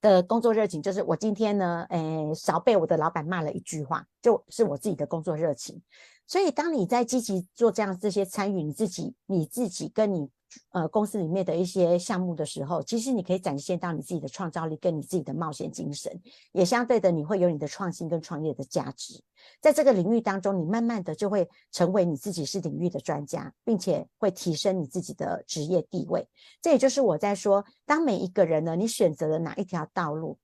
[0.01, 5.81] 的工作热情就是我今天呢，哎，少被我的老板骂了一句话，就是我自己的工作热情。
[6.27, 10.29] 所以，当你在积极做这样这些参与，你自己你自己跟你。
[10.71, 16.11] 呃，公司里面的一些项目的时候，其实你可以展现到你自己的创造力跟你自己的冒险精神，
[16.51, 19.21] 也相对的你会有你的创新跟创业的价值。
[19.61, 26.27] 在这个领域当中，你慢慢的就会成为你自己是领域的专家，并且会提升你自己的职业地位。
[26.61, 30.37] 这也就是我在说，当每一个人呢，你选择了哪一条道路。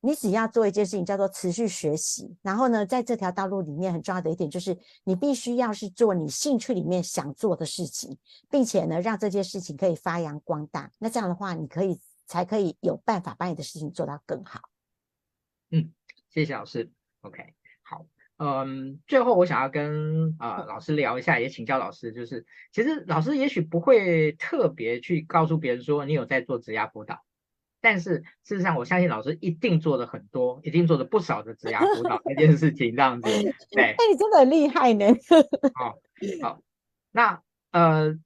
[0.00, 2.36] 你只要做一件事情，叫做持续学习。
[2.42, 8.16] 然后呢，在这条道路里面，很重要的一点就是，你必须要是做你兴趣里面想做的事情，
[8.48, 10.90] 并且呢，让这件事情可以发扬光大。
[10.98, 14.60] 那这样的话，你可以才可以有办法把你的事情做到更好。
[15.70, 15.92] 嗯，
[16.30, 16.90] 谢谢老师。
[17.20, 18.06] OK，好。
[18.42, 27.22] 嗯，最后我想要跟、呃、老师聊一下，也请教老师，就是其实老师也许不会特别去告诉别人说你有在做职涯辅导。
[27.82, 33.28] 但是事实上，我相信老师一定做了很多，一定做了不少的职涯辅导这件事情，这样子。
[33.72, 35.06] 对，哎，你真的很厉害呢。
[35.74, 35.98] 好，
[36.42, 36.60] 好，
[37.10, 38.18] 那呃，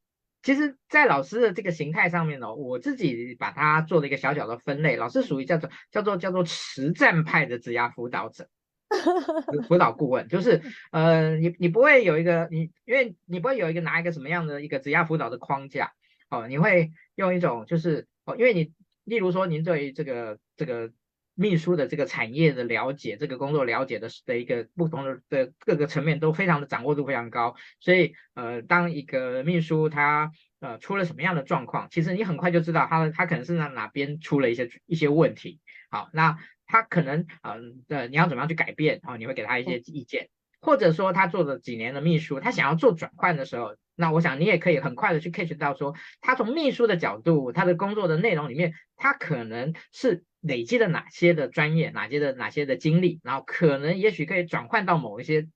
[0.42, 4.96] 其实，在老师的这个形态上面呢，我自己把它做了一个小小的分类。
[4.96, 8.48] 老师属于叫做叫做叫做实战派的职涯辅导者，
[9.68, 15.92] 辅导顾问，就是呃，你你不会有一个你，因为你不会有一个拿一个什么样的一个职涯辅导的框架
[16.28, 18.72] 哦，你会用一种就是哦，因为你。
[19.04, 20.92] 例如说，您对于这个这个
[21.34, 30.30] 秘书的这个产业的了解，这个工作了解的的一个不同的的各个层面都非常的掌握度非常高，所以呃，当一个秘书他
[30.60, 35.60] 呃出了什么样的状况，其实你很快就知道他他可能是哪哪边出了一些一些问题。
[35.90, 39.00] 好，那他可能嗯呃，你要怎么样去改变？
[39.02, 40.28] 然后你会给他一些意见。
[40.60, 55.48] 或者说他做了几年的秘书，他想要做转换的时候，那我想你也可以很快的去 catch 到说，他从秘书的角度，他的工作的内容里面，他可能是累积了哪些的专业，哪些的哪些的经历，然后可能也许可以转换到某一些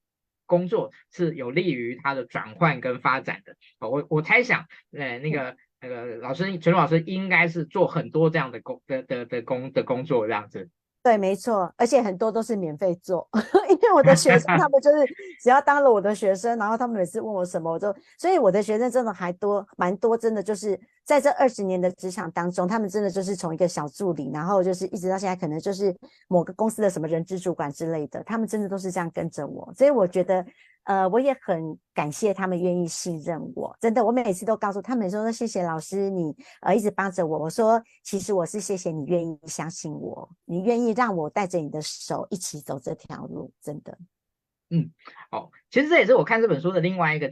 [0.46, 3.56] 工作是有利于他的转换跟发展的。
[3.78, 10.70] 我我猜想，呃，那个那个老师陈老师应该是做很多这样的工的的的工的工作这样子。
[11.08, 13.26] 对，没错，而且很多都是免费做，
[13.70, 15.06] 因为我的学生他们就是
[15.42, 25.96] 只要当了我的学生，然后他们每次问我什么，我就，所以我的学生真的还多，蛮多，真的就是在这二十年的职场当中，他们真的就是从一个小助理，然后就是一直到现在，可能就是
[26.28, 30.44] 某个公司的什么人资主管之类的，他们真的都是这样跟着我，所以我觉得。
[30.88, 37.40] 呃，我也很感谢他们愿意信任我，真的，我每次都告诉他们说，谢谢老师你呃一直帮着我。
[37.40, 43.98] 我说，其实我是谢谢你愿意相信我，你愿意让我带着你的手一起走这条路，真的。
[44.70, 44.90] 嗯，
[45.30, 47.30] 好，其实这也是我看这本书的另外一个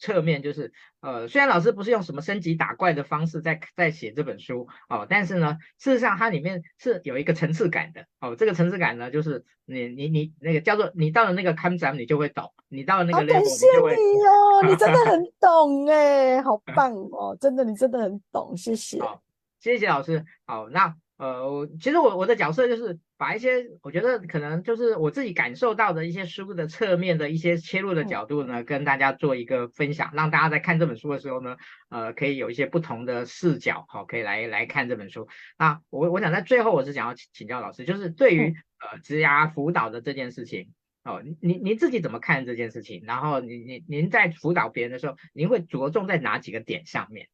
[0.00, 8.36] 侧面，就是呃，虽然老师不是用什么升级打怪的方式在在写这本书哦，但是呢，事实上它里面是有一个层次感的哦。
[8.36, 13.86] 这个层次感呢，就是你你你那个叫做你到了那个坎站，你就会懂；你到了那个 level，感谢你
[14.26, 19.00] 哦，你真的很 懂哎，好棒哦，真的你真的很懂，谢谢。
[19.00, 19.22] 好，
[19.58, 20.22] 谢谢老师。
[20.44, 20.94] 好，那。
[21.24, 31.56] 呃，其实我我的角色就是把一些我觉得可能就是我自己感受到的一些书的侧面的一些切入的角度呢，嗯、跟大家做一个分享，让大家在看这本书的时候呢，
[31.88, 35.26] 呃，可以有一些不同的视角，好，可以来来看这本书。
[35.56, 38.54] 那我我想在最后我是想要请教老师，就是对于、嗯、
[38.92, 43.02] 呃职涯辅导的这件事情，哦，您您自己怎么看这件事情？
[43.06, 47.28] 然后您您您在辅导别人的时候，您会着重在哪几个点上面？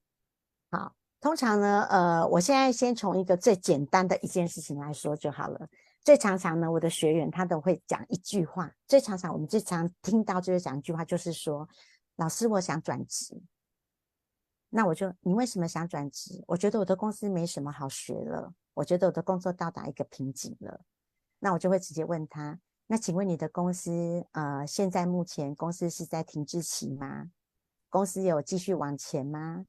[0.71, 0.95] 好。
[1.21, 5.69] 通常呢，呃，我现在先从一个最简单的一件事情来说就好了。
[6.03, 8.73] 最常常呢，我的学员他都会讲一句话。
[8.87, 11.69] 最常常我们最常听到就是讲一句话，就是说
[12.17, 13.39] ：“老师，我想转职。”
[14.71, 16.43] 那我就，你为什么想转职？
[16.47, 20.81] 我觉得我的公司没什么好学了，我觉得我的工作到达一个瓶颈了。
[21.39, 22.59] 那我就会直接问他
[22.89, 27.31] ：“那请问你的公司，呃，现在目前公司是在停滞期吗？
[27.91, 29.67] 公司有继续往前吗？”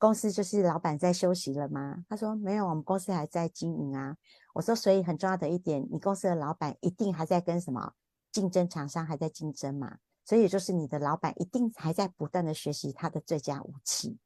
[0.00, 2.06] 公司就是老板在休息了吗？
[2.08, 4.16] 他说没有，我们公司还在经营啊。
[4.54, 7.92] 我说，所以很重要的一点，你公司的老板一定还在跟什么
[8.32, 9.98] 竞争厂商还在竞争嘛？
[10.24, 14.16] 所以就是你的老板一定还在不断的学习他的最佳武器。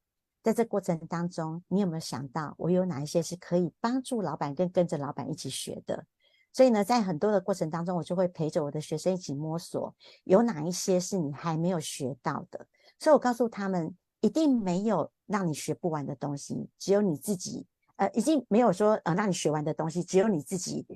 [0.44, 6.06] 在这过程当中，你有没有想到我有哪一些是可以帮助老板跟跟着老板一起学的？
[6.52, 12.68] 所以呢，在很多的过程当中，我就会陪着我的学生一起摸索，有哪一些是你还没有学到的。
[13.00, 13.96] 所以我告诉他们。
[14.24, 17.66] 一定没有让你学不完的东西，只有你自己，
[17.96, 20.86] 呃，已经没有说呃让你学完的东西，只有你自己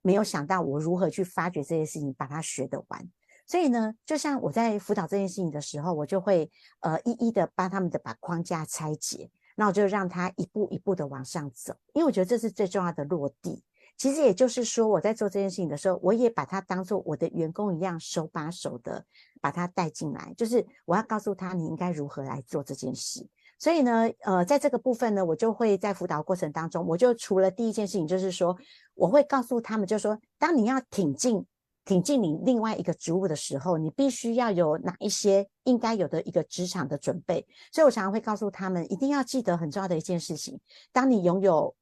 [0.00, 3.06] 没有想到我如何去发掘这些事情，把它学得完。
[3.46, 6.50] 所以呢，就像我在辅导这件事情的时候，我就会
[6.80, 13.62] 呃一一的帮他们的把框架拆解，那我就让他一步一步的往上走，因为我觉得这是最重要的落地。
[14.02, 19.06] 其实也就是说，我在做这件事情的时候，我也把他当做我的员工一样，手把手的
[19.40, 20.34] 把他带进来。
[20.36, 23.24] 就是我要告诉他，你应该如何来做这件事。
[23.60, 28.58] 所以呢，呃，在这个部分呢，我就会在辅导过程当中，我就除了第一件事情，就是说，
[28.94, 31.46] 我会告诉他们，就是说，当你要挺进
[31.84, 37.46] 挺进你另外一个职务的时候，你必须要有哪一些应该有的一个职场的准备。
[37.70, 40.58] 所以我常常会告诉他们，一定要记得很重要的一件事情：
[40.90, 41.72] 当你拥有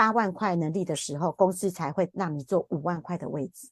[0.00, 3.68] 八万块能力的时候，公司才会让你做五万块的位置，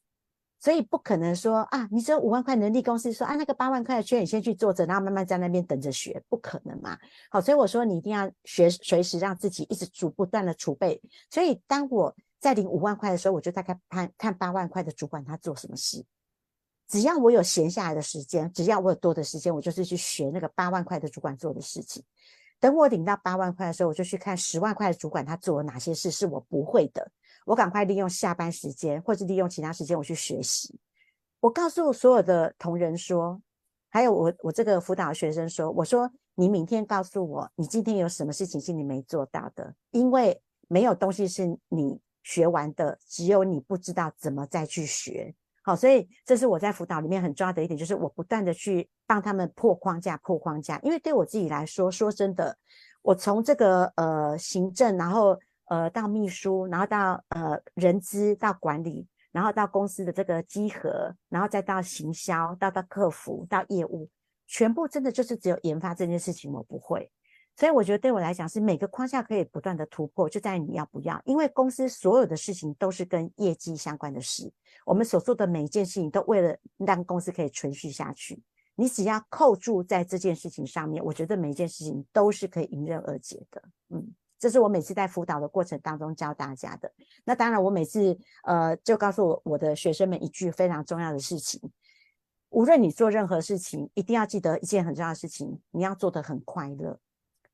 [0.61, 6.99] 所以不可能说啊，你只有五万块能力，公司说啊，那个八万块的缺你先去做着，然后慢慢在那边等着学，不可能嘛。
[7.31, 11.01] 好，所以我说你一定要学，随时让自己一直逐不断的储备。
[11.31, 16.05] 所以当我在领五万块的时候，我就大概看看八万块的主管他做什么事，
[16.89, 22.05] 只要我有闲下来的时间，只要我有多的时间，我就是去学那个八万块的主管做的事情。
[22.61, 27.11] 等我领到八万块的时候，我就去看十万块的主管他做了哪些事是我不会的，
[27.47, 30.79] 我赶快利用下班时间或者利用其他时间我去学习。
[31.41, 33.41] 我告诉所有的同仁说，
[33.91, 45.35] 还有我我这个辅导学生说，我说你明天告诉我你今天有什么事情是你没做到的，因为没有东西是你学完的，只有你不知道怎么再去学。
[45.69, 50.81] 好，所以这是我在辅导里面很重要的一点，就是我不断的去帮他们破框架、破框架。
[50.83, 52.57] 因为对我自己来说，说真的，
[53.03, 64.09] 我从这个呃行政，然后呃到秘书，然后到呃人资，到管理，然后到公司的这个稽核，然后再到行销，到到客服，到业务，
[64.47, 67.13] 全部真的就是只有研发这件事情我不会。
[67.59, 71.21] 所以我觉得对我来讲是每个框架可以不断的突破，就在你要不要。
[71.25, 74.49] 因为公司所有的事情都是跟业绩相关的事，
[74.87, 78.41] 我们所做的每一件事情都为了让公司可以存续下去。
[78.77, 83.61] 你只要扣住在这件事情上面，我觉得每一件事情都是可以迎刃而解的。
[83.89, 86.89] 嗯，这是我每次在辅导的过程当中教大家的。
[87.25, 91.61] 那当然，我每次呃就告诉我我的学生们一句非常重要的事情：
[92.51, 97.01] 无论你做任何事情，一定要记得一件很重要的事情，你要做得很快乐。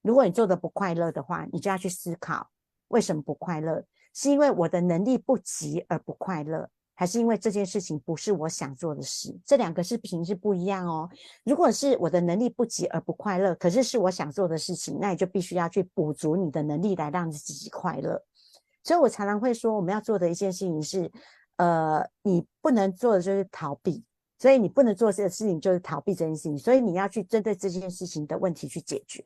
[0.05, 2.51] 如果你做的不快乐的话，你就要去思考
[2.89, 3.83] 为什么不快乐？
[4.13, 9.35] 是因为我的能力不及而不快乐，还是因为这件事情不是我想做的事？
[9.47, 11.09] 这两个事情是不一样哦。
[11.43, 18.23] 如果是我的能力不及而不快乐，可是是我想做的事情，那你就必须要去补足你的能力来让自己快乐。
[18.83, 21.11] 所以我常常会说，我们要做的一件事情是，
[21.57, 24.05] 呃，你不能做的就是逃避，
[24.39, 29.25] 所以你不能做这个事情就是逃避这件事情，所以你要去针对这件事情的问题去解决。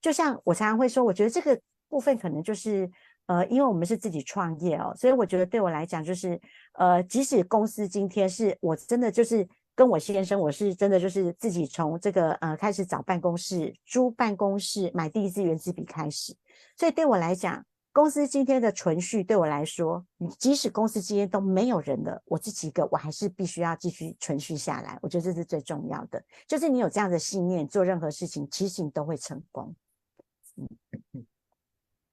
[0.00, 2.90] 就像我常常会说，我觉得这个部分可能就是，
[3.26, 6.40] 呃，因为我们是自己创业哦，所以我觉得对我来讲就是，
[6.74, 16.34] 呃，即使公司今天是我真的就是跟我先生，我是真的就是自己从这个呃开始找办公室、租办公室、买第一支原子笔开始，
[16.76, 20.04] 所以对我来讲，公司今天的存续对我来说，
[20.38, 24.98] 即使公司今天都没有人了，我自己一个我还是必须要继续存续下来。
[25.02, 29.74] 我觉得这是最重要的，就是你有这样的信念，做任何事情其实你都会成功。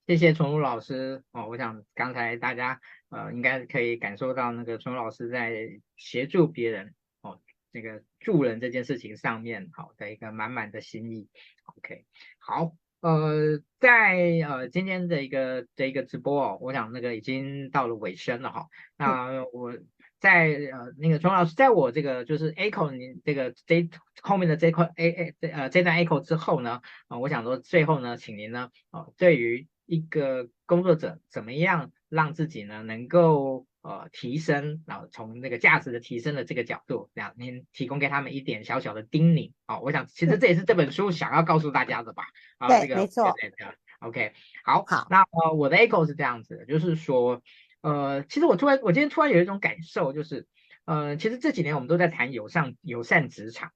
[0.08, 1.48] 谢谢纯武老师哦。
[1.50, 2.80] 我想刚才大家
[3.10, 7.38] 呃应该可以感受到那个纯武老师在协助别人哦，
[7.74, 11.28] 这个助人这件事情上面好的一个满满的心意。
[11.76, 12.06] OK，
[12.38, 14.16] 好，呃，在
[14.48, 18.68] 呃今天的一个这一个直播哦，我想那个已经到了尾声了哈。
[18.96, 19.74] 那我。
[19.74, 19.86] 嗯
[20.20, 23.88] 在呃那个陈老师，在我这个就是 echo 您这个这
[24.20, 39.52] 后面的这块 a a 这呃这段 echo 之后呢，啊、呃，我想说最后呢，请您呢，哦、呃，对于一个工作者怎么样让自己呢能够呃提升，然后从那个价值的提升的这个角度，这样您提供给他们一点小小的叮咛。
[39.66, 42.24] 啊、呃，我想其实这也是这本书想要告诉大家的吧，
[42.58, 43.32] 啊、这个没错。
[43.40, 43.66] 对对对
[44.00, 44.32] ，OK，
[44.62, 47.42] 好，好，那呃我的 echo 是这样子的，就是说。
[47.80, 50.48] 呃，其实我突然，我今天突然有一种感受，就是，
[50.84, 53.70] 呃，其实这几年我们都在谈友善友善职场，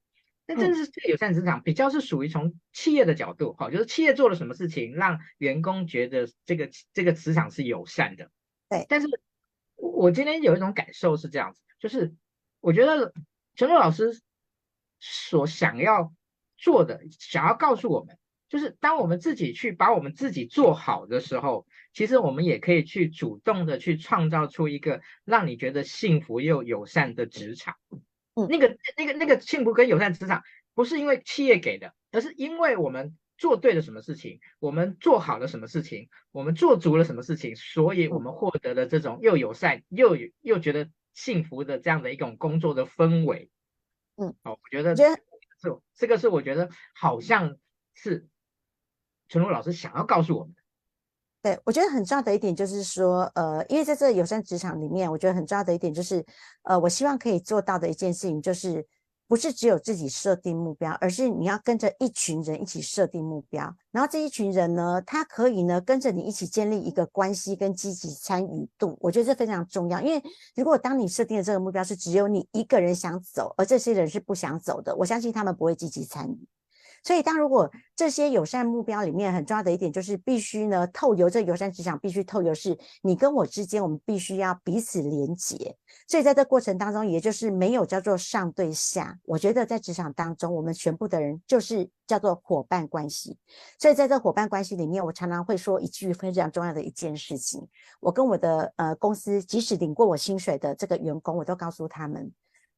[0.45, 8.29] 那这是这个友善职场比较是属于从企业的角度，哈，就是企业做了什么事情，让员工觉得这个这个职场是友善的，
[8.69, 8.85] 对。
[8.89, 9.07] 但是
[9.75, 12.13] 我今天有一种感受是这样子，就是
[12.59, 13.13] 我觉得
[13.55, 14.21] 陈洛老师
[14.99, 16.13] 所想要
[16.57, 18.17] 做的，想要告诉我们。
[18.49, 27.75] 就是当我们自己去把我们自己做好的时候，其实我们也可以去主动的去创造出一个让你觉得幸福又友善的职场。
[28.35, 43.49] 嗯，那个、那个、那个幸福跟友善职场，不是因为企业给的，而是因为我们做对了什么事情，我们做好了什么事情，我们做足了什么事情，所以我们获得了这种又友善又又觉得幸福的这样的一种工作的氛围。
[44.15, 45.03] 嗯，好，我觉得这
[45.95, 47.57] 这个是我觉得好像
[47.93, 48.27] 是。
[49.29, 50.61] 陈露老师想要告诉我们的，
[51.43, 56.25] 对，我觉得很重要的一点就是说，呃，因为在这友善职场里面，我觉得很重要的一点就是，
[56.63, 58.87] 呃，我希望可以做到的一件事情就是，
[59.27, 70.23] 不是只有自己设定目标，而是你要跟着一群人一起设定目标，然后这一群人呢，他可以呢跟着你一起建立一个关系跟积极参与度，我觉得这非常重要，因为
[70.55, 76.47] 如果当你设定的这个目标是只有你一个人想走，而这些人是不想走的，我相信他们不会积极参与。
[77.03, 85.75] 所以，当如果这些友善目标里面很重要的一点，就是必须呢透由这友善职场，必须透由是你跟我之间，我们必须要彼此连结。
[86.07, 89.19] 所以，在这过程当中，也就是没有叫做上对下。
[89.25, 93.37] 我觉得在职场当中，我们全部的人就是叫做伙伴关系。
[93.77, 97.67] 所以，在这伙伴关系里面，我常常会说一句非常重要的一件事情：
[97.99, 102.31] 我跟我的呃公司，即使领过我薪水的这个员工，我都告诉他们，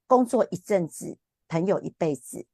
[0.08, 1.16] 工作一阵子，
[1.48, 2.48] 朋友一辈子。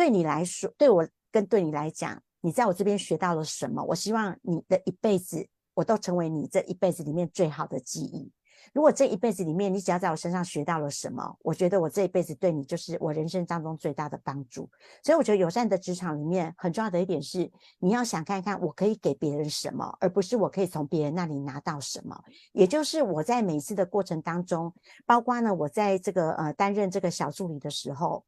[0.00, 3.84] 对你来说，对我跟对你来讲，你在我这边学到了什么？
[3.84, 8.32] 我希望你的一辈子，我都成为你这一辈子里面最好的记忆。
[8.72, 14.70] 如果这一辈子里面，你只要在我身上学到了什么，我觉得我这一辈子对你就是我人生当中最大的帮助。
[15.02, 22.18] 所以我觉得友善的职场里面很重要的一点是，你要想看看我可以给别人什么，而不是我可以从别人那里拿到什么。
[22.52, 24.72] 也就是我在每次的过程当中，
[25.04, 28.24] 包括呢，我在这个呃担任这个小助理的时候。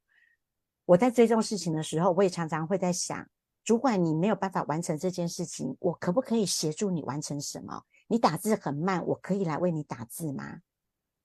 [0.92, 3.26] 我在追踪事情的时候，我也常常会在想，
[3.64, 7.82] 主管你没有办法完成这件事情，我可不可以协助你完成什么？
[8.08, 10.58] 你打字很慢，我可以来为你打字吗？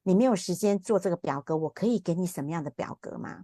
[0.03, 3.43] 你没有时间做这个表格，我可以给你什么样的表格吗？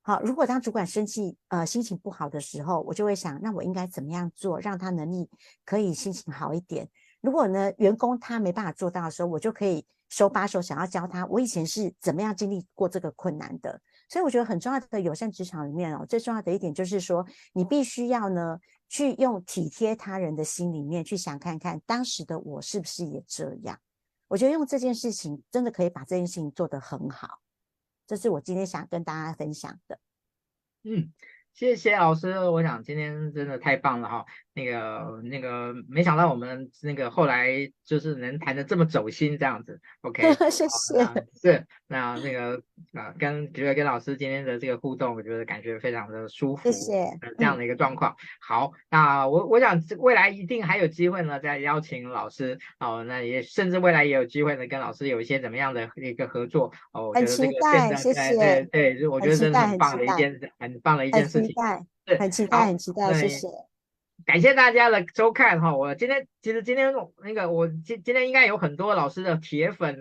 [0.00, 5.30] 好，如果当主管生气，呃，心情不好的时候，我就会想，那我应该怎么样做，让他能力
[5.64, 6.90] 可以心情好一点？
[7.20, 13.80] 如果呢，员工他没办法做到的时候，我就可以手把手想要教他，我以前是怎么样经历过这个困难的。
[14.12, 23.80] 所以我觉得很重要的友善职场里面哦，最重要的一点就是说，你必须要呢，去用体贴他人的心里面去想看看，当时的我是不是也这样？
[24.28, 27.40] 我觉得用这件事情真的可以把这件事情做得很好，
[28.06, 29.98] 这是我今天想跟大家分享的。
[30.82, 31.10] 嗯。
[31.54, 34.24] 谢谢老师，我想今天真的太棒了哈。
[34.54, 37.48] 那个那个，没想到我们那个后来
[37.84, 39.80] 就是能谈的这么走心这样子。
[40.02, 41.24] OK， 谢谢。
[41.40, 42.60] 是那那个
[42.92, 46.70] 啊，跟觉得跟老师今天的这个互动，我觉得感觉非常的舒服。
[46.70, 47.18] 谢谢。
[47.38, 48.12] 这样的一个状况。
[48.12, 53.02] 嗯、好，那我我想未来一定还有机会呢，再邀请老师哦。
[53.04, 57.08] 那也甚至未来也有机会呢，跟老师有一些怎么样的一个合作哦。
[57.08, 58.68] 我觉得这个很期待，谢谢。
[58.70, 61.38] 对对，我觉得真的很棒的一件很棒的一件事。
[61.38, 61.84] 很期待，
[62.18, 63.48] 很期待，很期待，谢谢。
[64.24, 66.92] 感谢大家的收看哈，我今天其实今天
[67.22, 69.98] 那个我今今天应该有很多老师的铁粉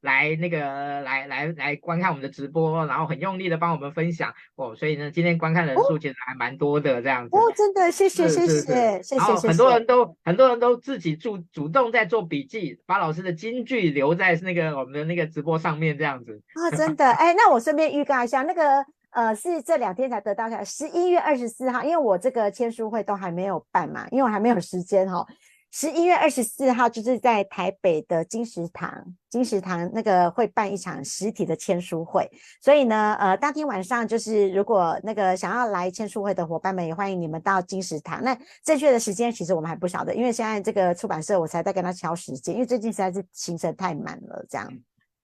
[0.00, 0.58] 来那个
[1.00, 7.34] 来来来观看我们的直播，然后很用力的帮我们分享哦，所以呢，今天观看人数其实还蛮多的这样子。
[7.34, 9.16] 哦，真的，谢谢，谢谢，谢谢。
[9.16, 16.42] 然后很多人都很多人都自己主主动在做笔记，把老师的金句留在那个我们的那个直播上面这样子。
[16.52, 18.84] 啊，真的，哎，那我顺便预告一下那个。
[19.14, 25.24] 呃，是这两天才得到的，十一月二十四号，因为我这个签书会都还没有办嘛，因为我还没有时间哈。
[25.70, 38.22] 十一月二十四号就是在台北的金石堂，金石堂那个会办一场实体的签书会，所以呢，呃，当天晚上就是如果那个想要来签书会的伙伴们，也欢迎你们到金石堂。
[38.22, 44.68] 那正确的时间其实我们还不晓得，因为现在这个出版社我才在跟他敲时间，因为最近实在是行程太满了，这样。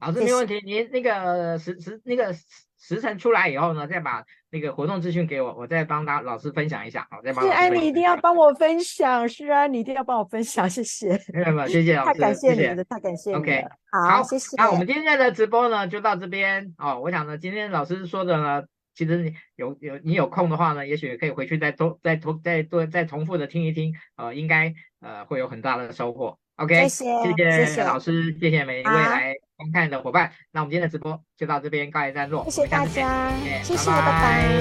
[0.01, 0.61] 好，这没问题。
[0.65, 2.35] 您那个时时那个
[2.81, 7.07] 时辰出来以后呢，再把那个活动资讯给我，我再帮大老师分享一下。
[7.11, 7.45] 好，再帮。
[7.45, 9.29] 是啊，你一定要帮我分享。
[9.29, 11.11] 是啊，你一定要帮我分享，谢谢。
[11.33, 13.41] 没有没有，谢谢老师，太感谢你了，太感谢你了。
[13.41, 14.57] OK，好，好，谢谢。
[14.57, 16.99] 那我们今天的直播呢，就到这边哦。
[17.01, 18.65] 我想呢，今天老师说的呢，
[18.95, 26.39] 其实你有有你有空的话呢，也许可以回去再多再重再多再重复的听一听，呃，应该呃会有很大的收获。
[26.57, 30.33] OK，谢谢，谢谢老师，谢谢每一位来观看的伙伴。
[30.53, 33.31] 那我们今天的直播就到这边告一段落，谢谢大家，
[33.63, 34.61] 谢谢，拜拜，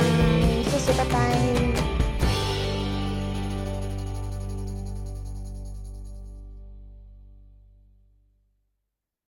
[0.63, 1.48] 谢谢，拜拜。